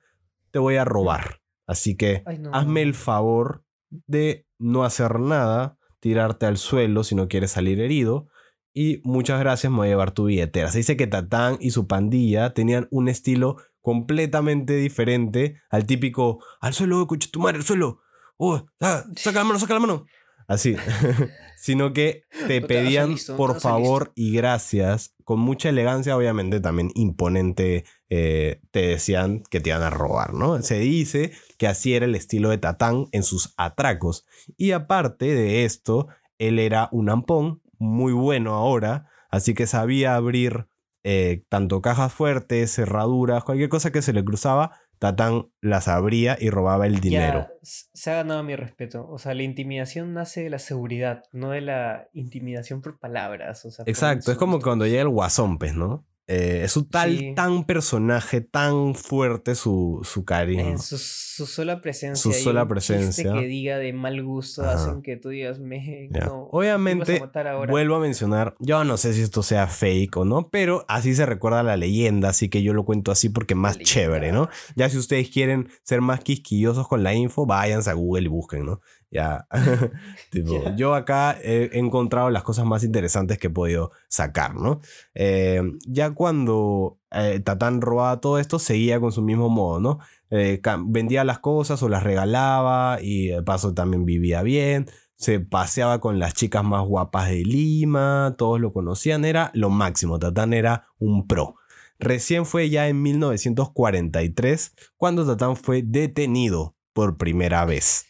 [0.54, 1.42] te voy a robar.
[1.68, 2.54] Así que Ay, no.
[2.54, 8.28] hazme el favor de no hacer nada, tirarte al suelo si no quieres salir herido.
[8.74, 10.70] Y muchas gracias, me voy a llevar tu billetera.
[10.72, 16.74] Se dice que Tatán y su pandilla tenían un estilo completamente diferente al típico, al
[16.74, 18.02] suelo, coche tu madre, al suelo.
[18.38, 20.06] Oh, ah, saca la mano, saca la mano.
[20.48, 20.76] Así.
[21.58, 24.14] Sino que te No pedían, listo, por favor listo.
[24.16, 29.90] y gracias, con mucha elegancia, obviamente también imponente, eh, te decían que te iban a
[29.90, 30.62] robar, ¿no?
[30.62, 34.26] Se dice que así era el estilo de Tatán en sus atracos.
[34.58, 36.08] Y aparte de esto,
[36.38, 40.68] él era un ampón muy bueno ahora, así que sabía abrir
[41.04, 44.72] eh, tanto cajas fuertes, cerraduras, cualquier cosa que se le cruzaba,
[45.04, 47.50] Tatán las abría y robaba el dinero.
[47.50, 49.06] Ya se ha ganado mi respeto.
[49.10, 53.66] O sea, la intimidación nace de la seguridad, no de la intimidación por palabras.
[53.66, 56.06] O sea, por Exacto, es como cuando llega el guasón, pues, ¿no?
[56.26, 57.34] Eh, es un tal, Sí.
[57.36, 60.78] tan personaje, tan fuerte su, su carisma.
[60.78, 62.16] Su, su sola presencia.
[62.16, 63.34] Su sola presencia.
[63.34, 64.76] que diga de mal gusto Ajá.
[64.76, 66.08] hacen que tú digas, me.
[66.14, 66.28] Ya.
[66.28, 67.70] No, Obviamente, a matar ahora".
[67.70, 71.26] vuelvo a mencionar, yo no sé si esto sea fake o no, pero así se
[71.26, 74.48] recuerda la leyenda, así que yo lo cuento así porque más chévere, ¿no?
[74.78, 78.66] Ya si ustedes quieren ser más quisquillosos con la info, váyanse a Google y busquen,
[78.66, 78.80] ¿no?
[79.14, 79.48] Ya.
[80.32, 84.82] tipo, yo acá he encontrado las cosas más interesantes que he podido sacar, ¿no?
[85.14, 90.00] Eh, ya cuando eh, Tatán robaba todo esto, seguía con su mismo modo, ¿no?
[90.32, 94.88] Eh, vendía las cosas o las regalaba y de paso también vivía bien.
[95.16, 100.18] Se paseaba con las chicas más guapas de Lima, todos lo conocían, era lo máximo.
[100.18, 101.56] Tatán era un pro.
[102.00, 108.08] Recién fue ya en 1943 cuando Tatán fue detenido por primera vez.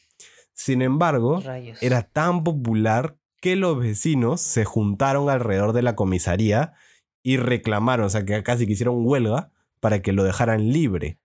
[0.53, 1.81] Sin embargo, Rayos.
[1.81, 6.73] era tan popular que los vecinos se juntaron alrededor de la comisaría
[7.23, 11.19] y reclamaron, o sea, que casi que hicieron huelga para que lo dejaran libre.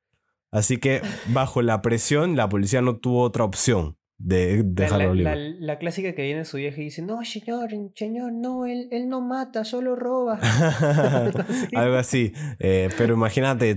[0.51, 5.51] Así que bajo la presión, la policía no tuvo otra opción de dejarlo la- libre.
[5.51, 9.09] la- la clásica que viene su vieja y dice, no, señor, señor, no, él, él
[9.09, 10.41] no mata, solo roba.
[11.77, 12.33] Algo así.
[12.59, 13.77] Eh, pero imagínate,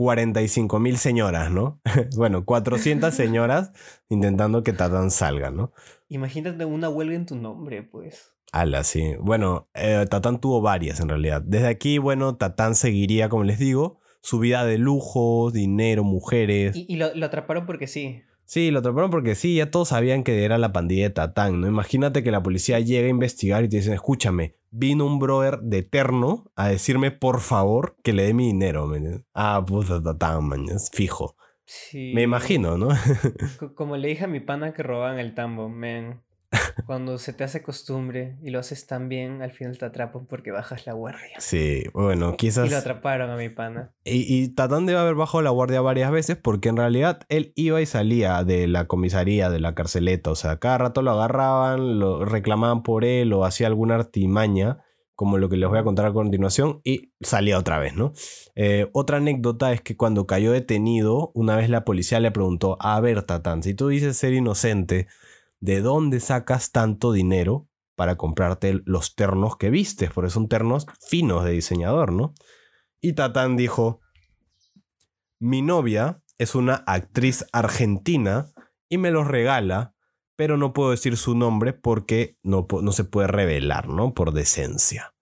[0.00, 1.78] 45 mil señoras, ¿no?
[2.16, 3.70] bueno, 400 señoras
[4.08, 5.74] intentando que Tatán salga, ¿no?
[6.08, 8.32] Imagínate una huelga en tu nombre, pues.
[8.50, 9.12] Ala, sí.
[9.20, 11.42] Bueno, eh, Tatán tuvo varias en realidad.
[11.42, 16.74] Desde aquí, bueno, Tatán seguiría, como les digo, su vida de lujo, dinero, mujeres.
[16.74, 18.22] Y, y lo, lo atraparon porque sí.
[18.52, 21.68] Sí, lo atraparon porque sí, ya todos sabían que era la pandilla de Tatán, ¿no?
[21.68, 25.78] Imagínate que la policía llega a investigar y te dicen, escúchame, vino un brother de
[25.78, 29.24] Eterno a decirme, por favor, que le dé mi dinero, man.
[29.34, 31.36] Ah, puta Tatán, man, es fijo.
[31.64, 32.10] Sí.
[32.12, 32.88] Me imagino, ¿no?
[33.60, 36.20] Co- Como le dije a mi pana que robaban el tambo, man.
[36.86, 40.50] Cuando se te hace costumbre y lo haces tan bien, al final te atrapan porque
[40.50, 41.36] bajas la guardia.
[41.38, 42.70] sí, bueno, Y quizás...
[42.70, 43.92] lo atraparon a mi pana.
[44.04, 47.80] Y, y Tatán debe haber bajado la guardia varias veces porque en realidad él iba
[47.80, 50.30] y salía de la comisaría, de la carceleta.
[50.30, 54.78] O sea, cada rato lo agarraban, lo reclamaban por él o hacía alguna artimaña,
[55.14, 58.12] como lo que les voy a contar a continuación, y salía otra vez, ¿no?
[58.54, 62.98] Eh, otra anécdota es que cuando cayó detenido, una vez la policía le preguntó, a
[63.00, 65.08] ver, Tatán, si tú dices ser inocente,
[65.60, 70.10] ¿de dónde sacas tanto dinero para comprarte los ternos que vistes?
[70.10, 72.34] Porque son ternos finos de diseñador, ¿no?
[73.00, 74.00] Y Tatán dijo,
[75.38, 78.50] mi novia es una actriz argentina
[78.88, 79.94] y me los regala,
[80.36, 84.14] pero no puedo decir su nombre porque no, no se puede revelar, ¿no?
[84.14, 85.14] Por decencia.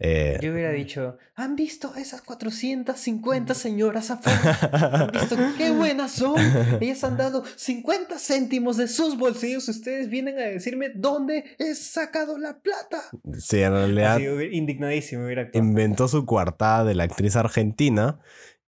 [0.00, 4.58] Eh, Yo hubiera dicho, ¿han visto a esas 450 señoras afuera?
[5.04, 6.34] ¿Han visto qué buenas son?
[6.80, 9.68] Ellas han dado 50 céntimos de sus bolsillos.
[9.68, 13.02] Ustedes vienen a decirme dónde he sacado la plata.
[13.38, 15.64] sí, en realidad Así, indignadísimo hubiera actuado.
[15.66, 18.18] inventó su coartada de la actriz argentina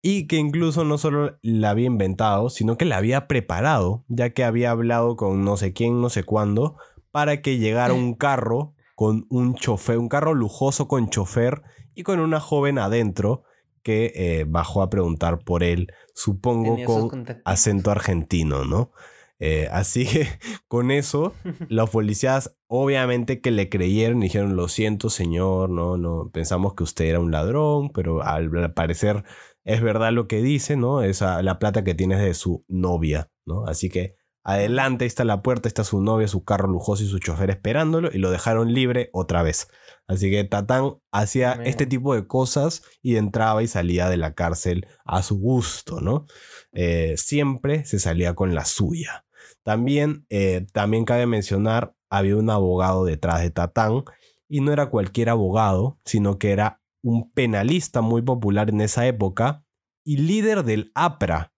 [0.02, 4.44] y que incluso no solo la había inventado, sino que la había preparado, ya que
[4.44, 6.76] había hablado con no sé quién, no sé cuándo,
[7.11, 11.62] para que llegara un carro con un chofer, un carro lujoso con chofer
[11.94, 13.44] y con una joven adentro
[13.82, 17.42] que eh, bajó a preguntar por él, supongo con contactos.
[17.46, 18.92] acento argentino, ¿no?
[19.38, 20.26] Eh, así que
[20.68, 21.32] con eso
[21.70, 26.82] los policías obviamente que le creyeron y dijeron, lo siento señor, no, no, pensamos que
[26.82, 29.24] usted era un ladrón, pero al parecer
[29.64, 31.00] es verdad lo que dice, ¿no?
[31.00, 33.64] Esa, la plata que tiene es de su novia, ¿no?
[33.64, 37.18] Así que adelante, ahí está la puerta, está su novia, su carro lujoso y su
[37.18, 39.68] chofer esperándolo y lo dejaron libre otra vez.
[40.07, 44.87] Así que Tatán hacía este tipo de cosas y entraba y salía de la cárcel
[45.05, 46.26] a su gusto, ¿no?
[46.72, 49.24] Eh, siempre se salía con la suya.
[49.62, 54.05] También, eh, también cabe mencionar, había un abogado detrás de Tatán
[54.48, 59.64] y no era cualquier abogado, sino que era un penalista muy popular en esa época
[60.05, 61.53] y líder del APRA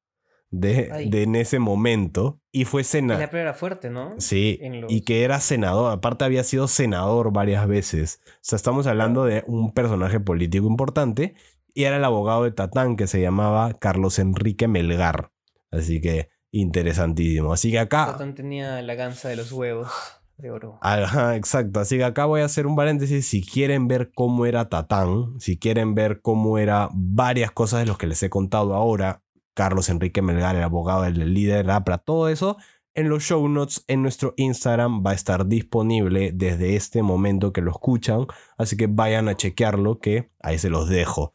[0.52, 3.24] de, de en ese momento y fue senador.
[3.24, 4.14] APRA era fuerte, ¿no?
[4.18, 8.20] Sí, los- y que era senador, aparte había sido senador varias veces.
[8.26, 11.34] O sea, estamos hablando de un personaje político importante
[11.74, 15.32] y era el abogado de Tatán que se llamaba Carlos Enrique Melgar.
[15.70, 17.52] Así que interesantísimo.
[17.52, 18.06] Así que acá...
[18.06, 19.88] Tatán tenía la ganza de los huevos
[20.36, 20.78] de oro.
[20.82, 21.80] Ajá, exacto.
[21.80, 23.26] Así que acá voy a hacer un paréntesis.
[23.26, 27.96] Si quieren ver cómo era Tatán, si quieren ver cómo era varias cosas de los
[27.96, 29.21] que les he contado ahora,
[29.54, 32.56] Carlos Enrique Melgar, el abogado, el líder de APRA, todo eso,
[32.94, 37.62] en los show notes en nuestro Instagram va a estar disponible desde este momento que
[37.62, 38.26] lo escuchan.
[38.58, 41.34] Así que vayan a chequearlo, que ahí se los dejo.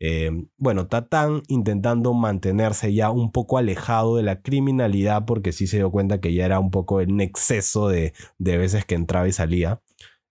[0.00, 5.78] Eh, bueno, Tatán intentando mantenerse ya un poco alejado de la criminalidad porque sí se
[5.78, 9.32] dio cuenta que ya era un poco en exceso de, de veces que entraba y
[9.32, 9.80] salía.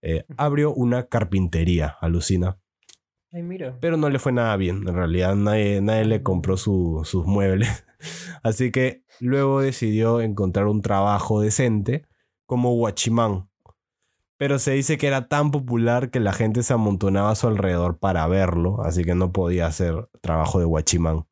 [0.01, 2.59] eh, abrió una carpintería, alucina.
[3.37, 3.77] Ay, mira.
[3.79, 4.87] pero no le fue nada bien.
[4.87, 7.85] En realidad nadie, nadie le compró su- sus muebles.
[8.43, 12.05] Así que luego decidió encontrar un trabajo decente
[12.45, 13.49] como guachimán.
[14.37, 17.97] Pero se dice que era tan popular que la gente se amontonaba a su alrededor
[17.97, 21.25] para verlo, así que no podía hacer trabajo de guachimán.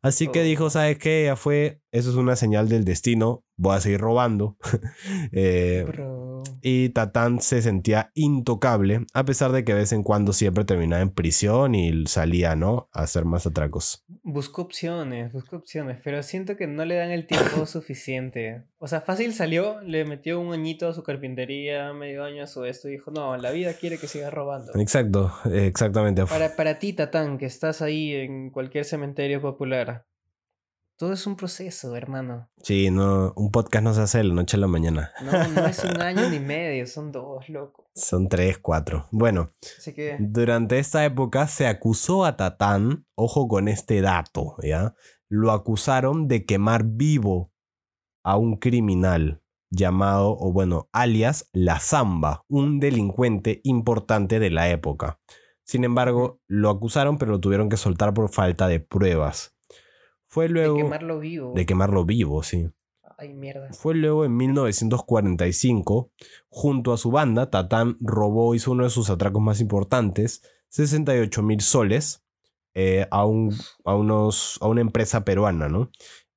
[0.00, 0.44] Así que Oh.
[0.44, 1.24] dijo, ¿sabes qué?
[1.26, 4.56] Ya fue, eso es una señal del destino, voy a seguir robando.
[5.32, 6.27] Eh, Bro.
[6.62, 11.02] Y Tatán se sentía intocable, a pesar de que de vez en cuando siempre terminaba
[11.02, 12.88] en prisión y salía, ¿no?
[12.92, 14.04] A hacer más atracos.
[14.22, 18.64] Buscó opciones, buscó opciones, pero siento que no le dan el tiempo suficiente.
[18.78, 22.64] O sea, fácil salió, le metió un añito a su carpintería, medio año a su
[22.64, 24.72] esto, y dijo, no, la vida quiere que siga robando.
[24.76, 26.24] Exacto, exactamente.
[26.26, 30.06] Para, para ti, Tatán, que estás ahí en cualquier cementerio popular,
[30.98, 32.50] todo es un proceso, hermano.
[32.60, 35.12] Sí, no, un podcast no se hace de la noche a la mañana.
[35.22, 37.88] No, no es un año ni medio, son dos, loco.
[37.94, 39.06] Son tres, cuatro.
[39.12, 44.96] Bueno, Así que, durante esta época se acusó a Tatán, ojo con este dato, ¿ya?
[45.28, 47.52] Lo acusaron de quemar vivo
[48.24, 55.20] a un criminal llamado, o bueno, alias La Zamba, un delincuente importante de la época.
[55.64, 59.57] Sin embargo, lo acusaron, pero lo tuvieron que soltar por falta de pruebas.
[60.28, 61.52] Fue de luego quemarlo vivo.
[61.54, 62.70] de quemarlo vivo, sí.
[63.16, 63.72] Ay, mierda.
[63.72, 66.12] Fue luego en 1945,
[66.48, 71.60] junto a su banda, Tatán robó, hizo uno de sus atracos más importantes, 68 mil
[71.60, 72.22] soles
[72.74, 75.90] eh, a, un, a, unos, a una empresa peruana, ¿no?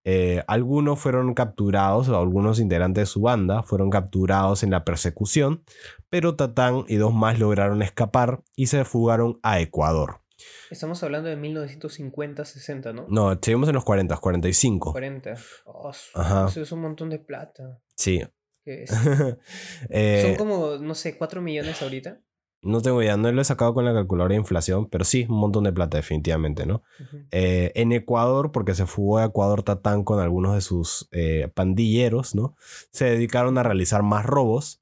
[0.03, 5.63] Eh, algunos fueron capturados, algunos integrantes de su banda fueron capturados en la persecución,
[6.09, 10.20] pero Tatán y dos más lograron escapar y se fugaron a Ecuador.
[10.69, 13.05] Estamos hablando de 1950-60, ¿no?
[13.09, 14.91] No, seguimos en los 40, 45.
[14.91, 15.35] 40.
[15.65, 16.47] Oh, Ajá.
[16.47, 17.79] Eso es un montón de plata.
[17.95, 18.21] Sí.
[18.63, 18.91] ¿Qué es?
[19.89, 22.19] Eh, Son como, no sé, 4 millones ahorita.
[22.63, 25.37] No tengo idea, no lo he sacado con la calculadora de inflación, pero sí, un
[25.37, 26.83] montón de plata definitivamente, ¿no?
[27.31, 32.35] Eh, en Ecuador, porque se fugó a Ecuador Tatán con algunos de sus eh, pandilleros,
[32.35, 32.55] ¿no?
[32.91, 34.80] Se dedicaron a realizar más robos,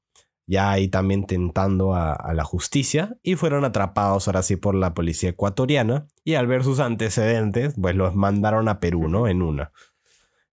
[0.50, 4.92] ya ahí también tentando a, a la justicia, y fueron atrapados ahora sí por la
[4.94, 9.28] policía ecuatoriana, y al ver sus antecedentes, pues los mandaron a Perú, ¿no?
[9.28, 9.70] En una.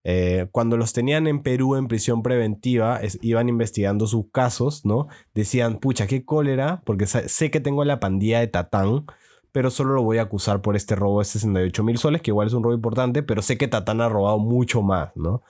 [0.03, 5.07] Eh, cuando los tenían en Perú en prisión preventiva, es- iban investigando sus casos, ¿no?
[5.33, 9.05] Decían, pucha, qué cólera, porque sé que tengo la pandilla de Tatán,
[9.51, 12.47] pero solo lo voy a acusar por este robo de 68 mil soles, que igual
[12.47, 15.41] es un robo importante, pero sé que Tatán ha robado mucho más, ¿no?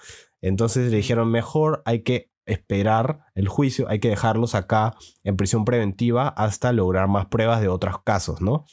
[0.42, 5.64] Entonces le dijeron, mejor hay que esperar el juicio, hay que dejarlos acá en prisión
[5.66, 8.66] preventiva hasta lograr más pruebas de otros casos, ¿no?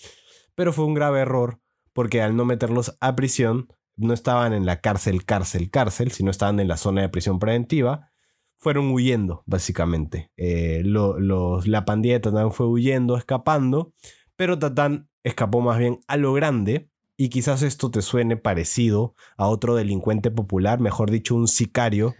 [0.54, 1.60] Pero fue un grave error,
[1.92, 6.58] porque al no meterlos a prisión, no estaban en la cárcel, cárcel, cárcel, sino estaban
[6.60, 8.10] en la zona de prisión preventiva,
[8.56, 10.30] fueron huyendo, básicamente.
[10.36, 13.92] Eh, lo- los- la pandilla de Tatán fue huyendo, escapando,
[14.36, 19.46] pero Tatán escapó más bien a lo grande, y quizás esto te suene parecido a
[19.46, 22.14] otro delincuente popular, mejor dicho, un sicario.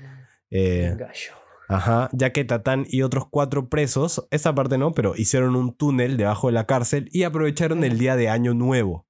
[0.51, 1.33] eh, Gallo.
[1.69, 6.17] Ajá, ya que Tatán y otros cuatro presos, esa parte no, pero hicieron un túnel
[6.17, 9.07] debajo de la cárcel y aprovecharon el día de Año Nuevo.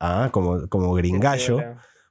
[0.00, 1.60] Ah, como, como gringallo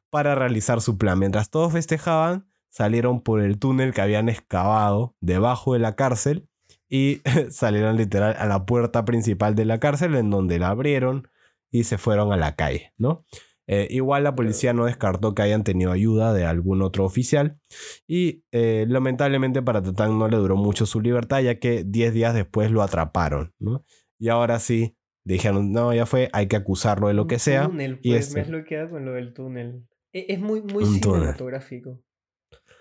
[0.09, 1.19] para realizar su plan.
[1.19, 6.47] Mientras todos festejaban, salieron por el túnel que habían excavado debajo de la cárcel
[6.89, 11.27] y salieron literal a la puerta principal de la cárcel en donde la abrieron
[11.69, 13.25] y se fueron a la calle, ¿no?
[13.69, 17.59] Eh, igual la policía no descartó que hayan tenido ayuda de algún otro oficial
[18.07, 22.33] y eh, lamentablemente para Tatán no le duró mucho su libertad ya que 10 días
[22.33, 23.83] después lo atraparon, ¿no?
[24.19, 27.65] Y ahora sí, dijeron, no, ya fue, hay que acusarlo de lo Un que sea.
[27.67, 29.85] túnel, y pues, este- me has bloqueado con lo del túnel.
[30.13, 31.19] E- Es muy, muy Un túnel.
[31.21, 31.99] cinematográfico.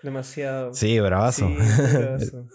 [0.01, 0.73] Demasiado.
[0.73, 1.49] Sí, bravazo.
[1.49, 1.55] Sí,
[1.97, 2.45] bravazo.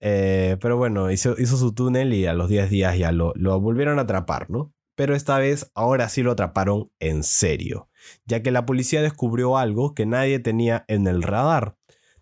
[0.00, 3.58] Eh, pero bueno, hizo, hizo su túnel y a los 10 días ya lo, lo
[3.60, 4.73] volvieron a atrapar, ¿no?
[4.94, 7.88] Pero esta vez, ahora sí lo atraparon en serio,
[8.26, 11.76] ya que la policía descubrió algo que nadie tenía en el radar.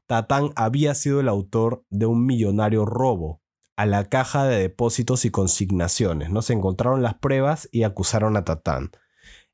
[0.06, 3.40] Tatán había sido el autor de un millonario robo
[3.76, 6.42] a la caja de depósitos y consignaciones, ¿no?
[6.42, 8.90] Se encontraron las pruebas y acusaron a Tatán.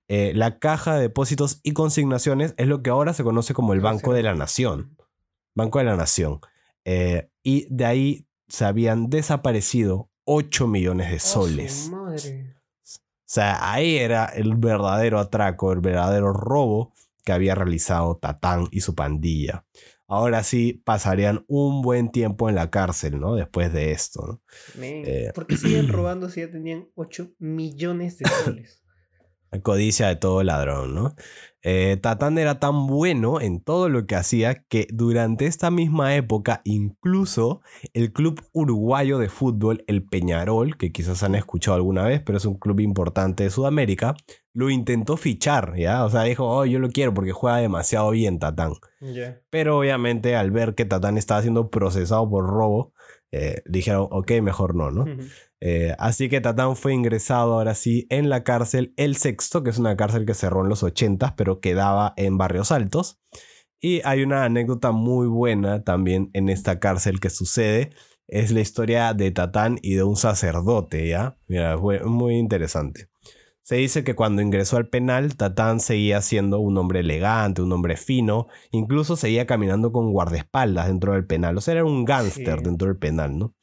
[0.08, 3.80] Eh, la caja de depósitos y consignaciones es lo que ahora se conoce como el
[3.80, 4.96] Banco de la Nación.
[5.54, 6.40] Banco de la Nación.
[6.84, 11.90] Eh, y de ahí se habían desaparecido 8 millones de Oh, soles.
[13.28, 18.80] O sea, ahí era el verdadero atraco, el verdadero robo que había realizado Tatán y
[18.80, 19.66] su pandilla.
[20.06, 23.34] Ahora sí pasarían un buen tiempo en la cárcel, ¿no?
[23.34, 24.42] Después de esto, ¿no?
[24.80, 28.82] Men, Eh, ¿Por qué siguen robando si ya tenían 8 millones de soles?
[29.50, 31.14] La codicia de todo ladrón, ¿no?
[31.62, 36.60] Eh, Tatán era tan bueno en todo lo que hacía que durante esta misma época
[36.64, 37.62] incluso
[37.94, 42.44] el club uruguayo de fútbol, el Peñarol, que quizás han escuchado alguna vez, pero es
[42.44, 44.14] un club importante de Sudamérica,
[44.52, 46.04] lo intentó fichar, ¿ya?
[46.04, 48.74] O sea, dijo, oh, yo lo quiero porque juega demasiado bien Tatán.
[49.50, 52.92] Pero obviamente al ver que Tatán estaba siendo procesado por robo,
[53.30, 55.04] eh, dijeron, ok, mejor no, ¿no?
[55.60, 59.78] Eh, así que Tatán fue ingresado ahora sí en la cárcel El Sexto, que es
[59.78, 63.20] una cárcel que cerró en los 80 pero quedaba en Barrios Altos.
[63.80, 67.90] Y hay una anécdota muy buena también en esta cárcel que sucede.
[68.26, 71.38] Es la historia de Tatán y de un sacerdote, ¿ya?
[71.46, 73.08] Mira, fue muy interesante.
[73.62, 77.96] Se dice que cuando ingresó al penal, Tatán seguía siendo un hombre elegante, un hombre
[77.96, 81.56] fino, incluso seguía caminando con guardaespaldas dentro del penal.
[81.56, 82.64] O sea, era un gángster Sí.
[82.64, 83.54] dentro del penal, ¿no?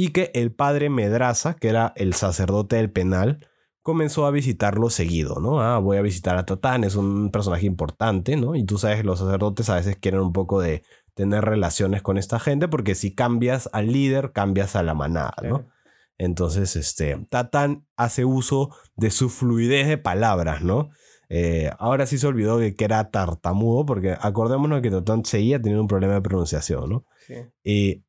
[0.00, 3.46] Y que el padre Medraza, que era el sacerdote del penal,
[3.82, 5.60] comenzó a visitarlo seguido, ¿no?
[5.60, 8.56] Ah, voy a visitar a Tatán, es un personaje importante, ¿no?
[8.56, 12.16] Y tú sabes que los sacerdotes a veces quieren un poco de tener relaciones con
[12.16, 15.58] esta gente, porque si cambias al líder, cambias a la manada, ¿no?
[15.58, 15.68] Claro.
[16.16, 20.88] Entonces, este, Tatán hace uso de su fluidez de palabras, ¿no?
[21.28, 25.82] Eh, ahora sí se olvidó de que era tartamudo, porque acordémonos que Tatán seguía teniendo
[25.82, 27.04] un problema de pronunciación, ¿no?
[27.26, 27.34] Sí.
[27.64, 28.00] Eh,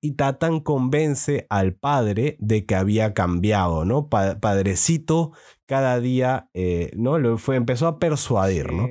[0.00, 4.08] y Tatán convence al padre de que había cambiado, ¿no?
[4.08, 5.32] Pa- padrecito
[5.66, 7.18] cada día, eh, ¿no?
[7.18, 8.88] Lo fue, empezó a persuadir, ¿no?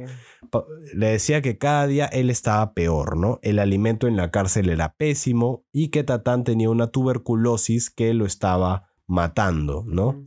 [0.94, 3.40] Le decía que cada día él estaba peor, ¿no?
[3.42, 8.26] El alimento en la cárcel era pésimo y que Tatán tenía una tuberculosis que lo
[8.26, 10.22] estaba matando, ¿no?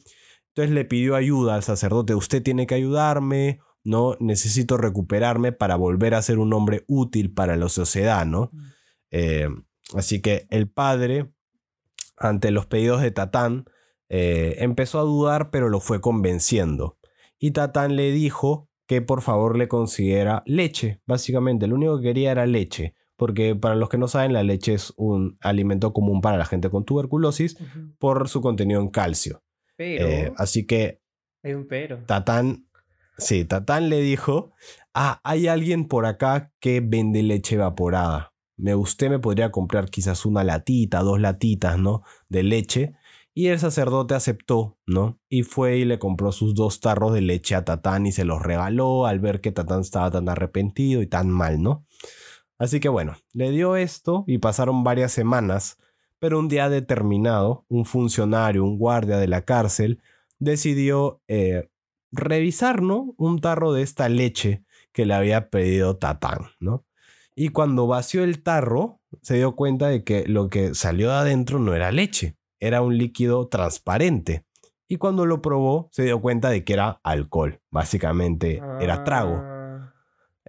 [0.49, 4.17] Entonces le pidió ayuda al sacerdote, usted tiene que ayudarme, ¿no?
[4.19, 8.51] Necesito recuperarme para volver a ser un hombre útil para la sociedad, ¿no?
[9.11, 9.49] Eh,
[9.95, 11.31] así que el padre,
[12.17, 13.65] ante los pedidos de Tatán,
[14.09, 16.99] eh, empezó a dudar, pero lo fue convenciendo.
[17.39, 21.67] Y Tatán le dijo que por favor le consiguiera leche, básicamente.
[21.69, 24.93] Lo único que quería era leche, porque para los que no saben, la leche es
[24.97, 27.57] un alimento común para la gente con tuberculosis
[27.99, 29.43] por su contenido en calcio.
[29.77, 31.01] Pero Eh, así que
[31.43, 31.99] hay un pero.
[32.05, 32.67] Tatán,
[33.17, 34.53] sí, Tatán le dijo,
[34.93, 38.30] ah, hay alguien por acá que vende leche evaporada.
[38.61, 42.03] Me, usted me podría comprar quizás una latita, dos latitas, ¿no?
[42.29, 42.95] De leche.
[43.33, 45.19] Y el sacerdote aceptó, ¿no?
[45.29, 48.43] Y fue y le compró sus dos tarros de leche a Tatán y se los
[48.43, 51.87] regaló al ver que Tatán estaba tan arrepentido y tan mal, ¿no?
[52.59, 55.79] Así que bueno, le dio esto y pasaron varias semanas,
[56.19, 60.03] pero un día determinado, un funcionario, un guardia de la cárcel,
[60.39, 61.71] decidió eh,
[62.13, 63.15] revisar, ¿no?
[63.17, 66.85] Un tarro de esta leche que le había pedido Tatán, ¿no?
[67.35, 71.59] Y cuando vació el tarro, se dio cuenta de que lo que salió de adentro
[71.59, 74.45] no era leche, era un líquido transparente.
[74.89, 79.37] Y cuando lo probó, se dio cuenta de que era alcohol, básicamente era trago.
[79.37, 79.95] Ah,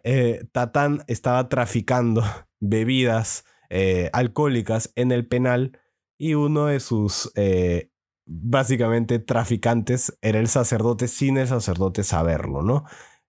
[0.04, 2.24] Eh, Tatán estaba traficando
[2.60, 5.80] bebidas eh, alcohólicas en el penal
[6.18, 7.92] y uno de sus eh,
[8.26, 12.86] básicamente traficantes era el sacerdote sin el sacerdote saberlo, ¿no?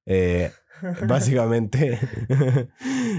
[0.07, 0.51] Eh,
[1.07, 1.99] básicamente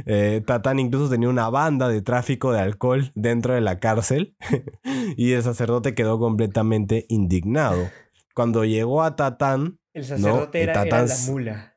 [0.06, 4.36] eh, Tatán incluso tenía una banda de tráfico de alcohol dentro de la cárcel
[5.18, 7.90] y el sacerdote quedó completamente indignado.
[8.34, 11.70] Cuando llegó a Tatán, El sacerdote era, era Tatán la s- mula.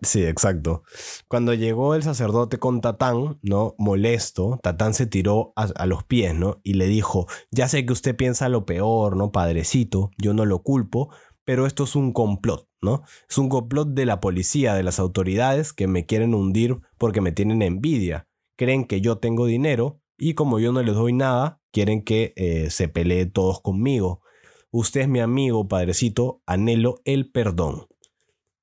[0.00, 0.84] Sí, exacto.
[1.28, 3.74] Cuando llegó el sacerdote con Tatán, ¿no?
[3.78, 6.60] Molesto, Tatán se tiró a, a los pies, ¿no?
[6.62, 9.32] Y le dijo, ya sé que usted piensa lo peor, ¿no?
[9.32, 11.10] Padrecito, yo no lo culpo,
[11.44, 13.02] pero esto es un complot, ¿no?
[13.28, 17.32] Es un complot de la policía, de las autoridades que me quieren hundir porque me
[17.32, 18.28] tienen envidia.
[18.56, 22.70] Creen que yo tengo dinero y como yo no les doy nada, quieren que eh,
[22.70, 24.22] se pelee todos conmigo.
[24.70, 27.86] Usted es mi amigo, padrecito, anhelo el perdón.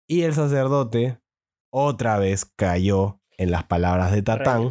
[0.08, 1.20] Y el sacerdote
[1.70, 4.70] otra vez cayó en las palabras de Tatán.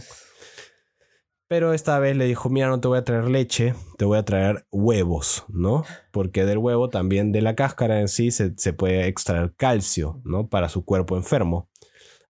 [1.49, 4.24] Pero esta vez le dijo, mira, no te voy a traer leche, te voy a
[4.24, 5.82] traer huevos, ¿no?
[6.12, 10.49] Porque del huevo también, de la cáscara en sí, se, se puede extraer calcio, ¿no?
[10.49, 11.68] Para su cuerpo enfermo.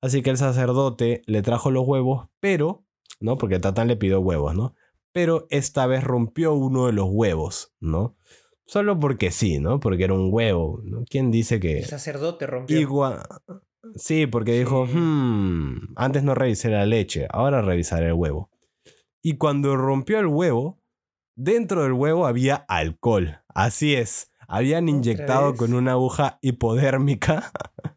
[0.02, 2.84] Así que el sacerdote le trajo los huevos, pero,
[3.20, 3.38] ¿no?
[3.38, 4.76] Porque Tatán le pidió huevos, ¿no?
[5.14, 8.18] Pero esta vez rompió uno de los huevos, ¿no?
[8.66, 9.80] Solo porque sí, ¿no?
[9.80, 11.04] Porque era un huevo, ¿no?
[11.10, 11.80] ¿Quién dice que...
[11.80, 12.80] El sacerdote rompió.
[12.80, 13.22] Igual.
[13.96, 14.88] Sí, porque dijo.
[14.88, 18.50] "Hmm, antes no revisé la leche, ahora revisaré el huevo.
[19.26, 20.84] Y cuando rompió el huevo,
[21.36, 23.42] dentro del huevo había alcohol.
[23.48, 27.52] Así es, habían ¿Otra inyectado con una aguja hipodérmica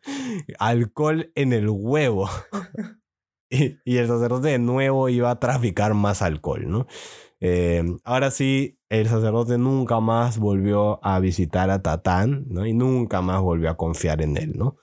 [0.58, 2.30] alcohol en el huevo.
[3.50, 6.86] y, y el sacerdote de nuevo iba a traficar más alcohol, ¿no?
[7.40, 12.64] Eh, ahora sí, el sacerdote nunca más volvió a visitar a Tatán, ¿no?
[12.64, 14.78] Y nunca más volvió a confiar en él, ¿no?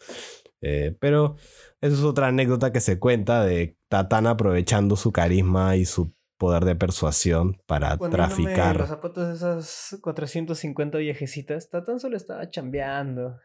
[0.61, 1.37] Eh, pero
[1.81, 6.65] eso es otra anécdota que se cuenta de Tatán aprovechando su carisma y su poder
[6.65, 8.77] de persuasión para Poniéndome traficar.
[8.77, 13.37] los zapatos de esas 450 viejecitas, Tatán solo estaba chambeando.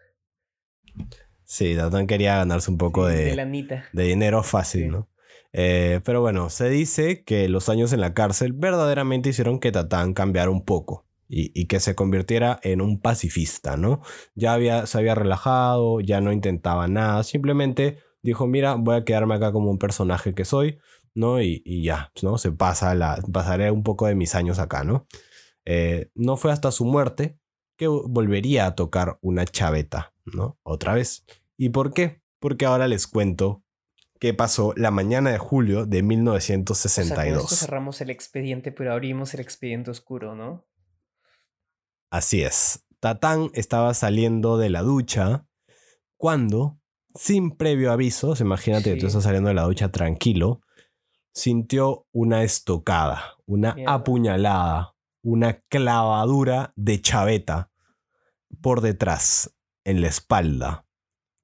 [1.45, 4.89] Sí, Tatán quería ganarse un poco Sí, de, de dinero fácil, Sí.
[4.89, 5.09] ¿no?
[5.53, 10.15] Eh, pero bueno, se dice que los años en la cárcel verdaderamente hicieron que Tatán
[10.15, 14.01] cambiara un poco y, y que se convirtiera en un pacifista, ¿no?
[14.37, 19.35] Ya había, se había relajado, ya no intentaba nada, simplemente dijo, mira, voy a quedarme
[19.35, 20.79] acá como un personaje que soy,
[21.15, 21.41] ¿no?
[21.43, 22.39] Y, y ya, ¿no?
[22.39, 25.07] Se pasa la, pasaré un poco de mis años acá, ¿no?
[25.65, 27.39] Eh, no fue hasta su muerte
[27.77, 30.59] que volvería a tocar una chaveta, ¿no?
[30.63, 31.25] Otra vez.
[31.57, 32.23] ¿Y por qué?
[32.39, 33.63] Porque ahora les cuento
[34.19, 37.45] qué pasó la mañana de julio de O sea, con 1962.
[37.45, 40.67] esto cerramos el expediente, pero abrimos el expediente oscuro, ¿no?
[42.11, 42.85] Así es.
[43.01, 45.47] Tatán estaba saliendo de la ducha
[46.19, 46.79] cuando,
[47.15, 50.61] sin previo aviso, se imagínate que tú estás saliendo de la ducha tranquilo,
[51.33, 53.95] sintió una estocada, una Mierda.
[53.95, 57.71] apuñalada, una clavadura de chaveta
[58.61, 59.55] por detrás,
[59.85, 60.87] en la espalda,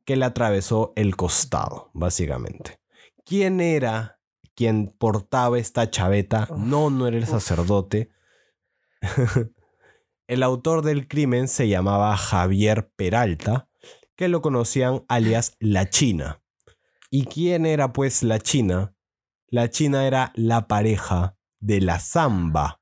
[0.04, 2.80] que le atravesó el costado, básicamente.
[3.24, 4.20] ¿Quién era
[4.54, 6.48] quien portaba esta chaveta?
[6.50, 8.10] Uf, no, no era el sacerdote.
[10.28, 13.68] El autor del crimen se llamaba Javier Peralta,
[14.16, 16.42] que lo conocían alias La China.
[17.10, 18.95] ¿Y quién era pues la China?
[19.48, 22.80] La China era la pareja de la Zamba,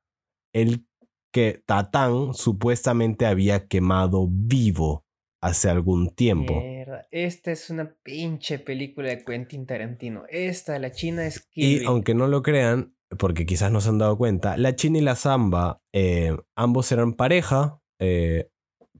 [0.52, 0.86] el
[1.32, 5.04] que Tatán supuestamente había quemado vivo
[5.40, 6.58] hace algún tiempo.
[6.58, 7.06] Mierda.
[7.10, 10.24] Esta es una pinche película de Quentin Tarantino.
[10.30, 13.98] Esta, la china es Kill Y aunque no lo crean, porque quizás no se han
[13.98, 18.48] dado cuenta, la China y la Zamba, eh, ambos eran pareja, eh,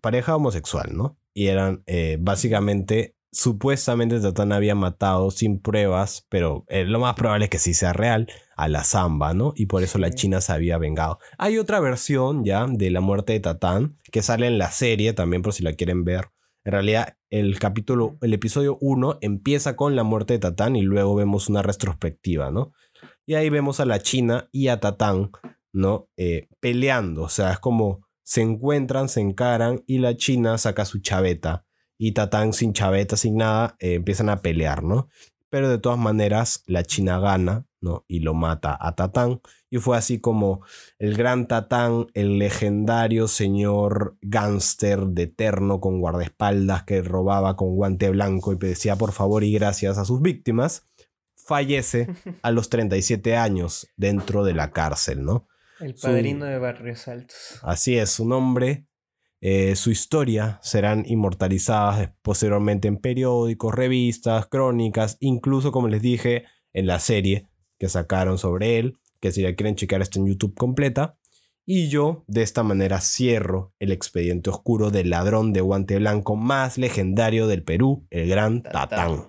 [0.01, 1.19] pareja homosexual, ¿no?
[1.33, 7.47] Y eran eh, básicamente, supuestamente Tatán había matado sin pruebas, pero eh, lo más probable
[7.47, 9.53] es que sí sea real, a la Zamba, ¿no?
[9.57, 10.15] Y por eso la.
[10.15, 11.19] China se había vengado.
[11.39, 15.43] Hay otra versión ya de la muerte de Tatán, que sale en la serie también
[15.43, 16.29] por si la quieren ver.
[16.63, 21.17] En realidad, el capítulo, el episodio 1 empieza con la muerte de Tatán y luego
[21.17, 22.73] vemos una retrospectiva, ¿no?
[23.27, 25.33] Y ahí vemos a la China y a Tatán,
[25.73, 26.09] ¿no?
[26.17, 27.23] Eh, peleando.
[27.23, 31.67] O sea, es como se encuentran, se encaran y la China saca su chaveta.
[31.99, 35.09] Y Tatán sin chaveta, sin nada, eh, empiezan a pelear, ¿no?
[35.51, 38.05] Pero de todas maneras, la China gana, ¿no?
[38.09, 39.41] Y lo mata a Tatán.
[39.71, 40.63] Y fue así como
[40.99, 48.11] el gran Tatán, el legendario señor gángster de terno con guardaespaldas que robaba con guante
[48.11, 50.87] blanco y pedía por favor y gracias a sus víctimas,
[51.37, 52.09] fallece
[52.43, 55.47] a los 37 años dentro de la cárcel, ¿no?
[55.81, 57.61] El su- padrino de Barrios Altos.
[57.63, 58.87] Así es, su nombre,
[59.47, 66.87] eh, su historia serán inmortalizadas posteriormente en periódicos, revistas, crónicas, incluso como les dije en
[66.87, 67.47] la serie
[67.79, 71.19] que sacaron sobre él, que si la quieren checar está en YouTube completa.
[71.67, 76.79] Y yo de esta manera cierro el expediente oscuro del ladrón de guante blanco más
[76.79, 79.25] legendario del Perú, el gran Tatán.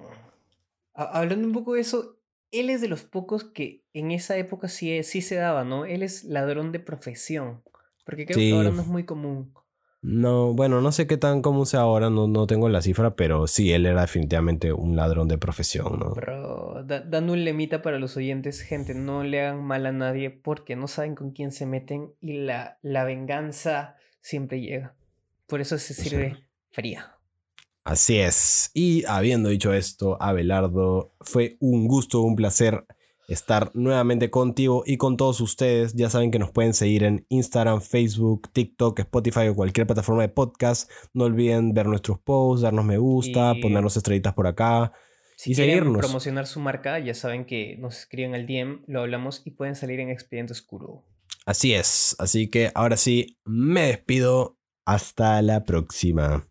[0.94, 2.20] Ha- Hablando un poco de eso,
[2.52, 5.84] él es de los pocos que en esa época sí, sí se daba, ¿no?
[5.86, 7.64] Él es ladrón de profesión.
[8.06, 8.50] Porque creo Sí.
[8.50, 9.54] que ahora no es muy común.
[10.08, 13.48] No, bueno, no sé qué tan común sea ahora, no, no tengo la cifra, pero
[13.48, 16.14] sí, él era definitivamente un ladrón de profesión, ¿no?
[16.14, 20.30] Pero da- dando un lemita para los oyentes, gente, no le hagan mal a nadie
[20.30, 24.96] porque no saben con quién se meten y la, la venganza siempre llega.
[25.48, 26.04] Por eso se Sí.
[26.10, 26.38] sirve
[26.70, 27.18] fría.
[27.84, 28.70] Así es.
[28.76, 32.86] Y habiendo dicho esto, Abelardo, fue un gusto, un placer
[33.28, 35.94] estar nuevamente contigo y con todos ustedes.
[35.94, 40.30] Ya saben que nos pueden seguir en Instagram, Facebook, TikTok, Spotify o cualquier plataforma de
[40.30, 40.90] podcast.
[41.14, 44.92] No olviden ver nuestros posts, darnos me gusta, Y- ponernos estrellitas por acá.
[45.38, 46.00] Si Y quieren seguirnos.
[46.00, 50.00] promocionar su marca, ya saben que nos escriben al DM, lo hablamos y pueden salir
[50.00, 51.04] en Expediente Oscuro.
[51.46, 52.16] Así es.
[52.20, 54.58] Así que ahora sí, me despido.
[54.88, 56.48] Hasta la próxima.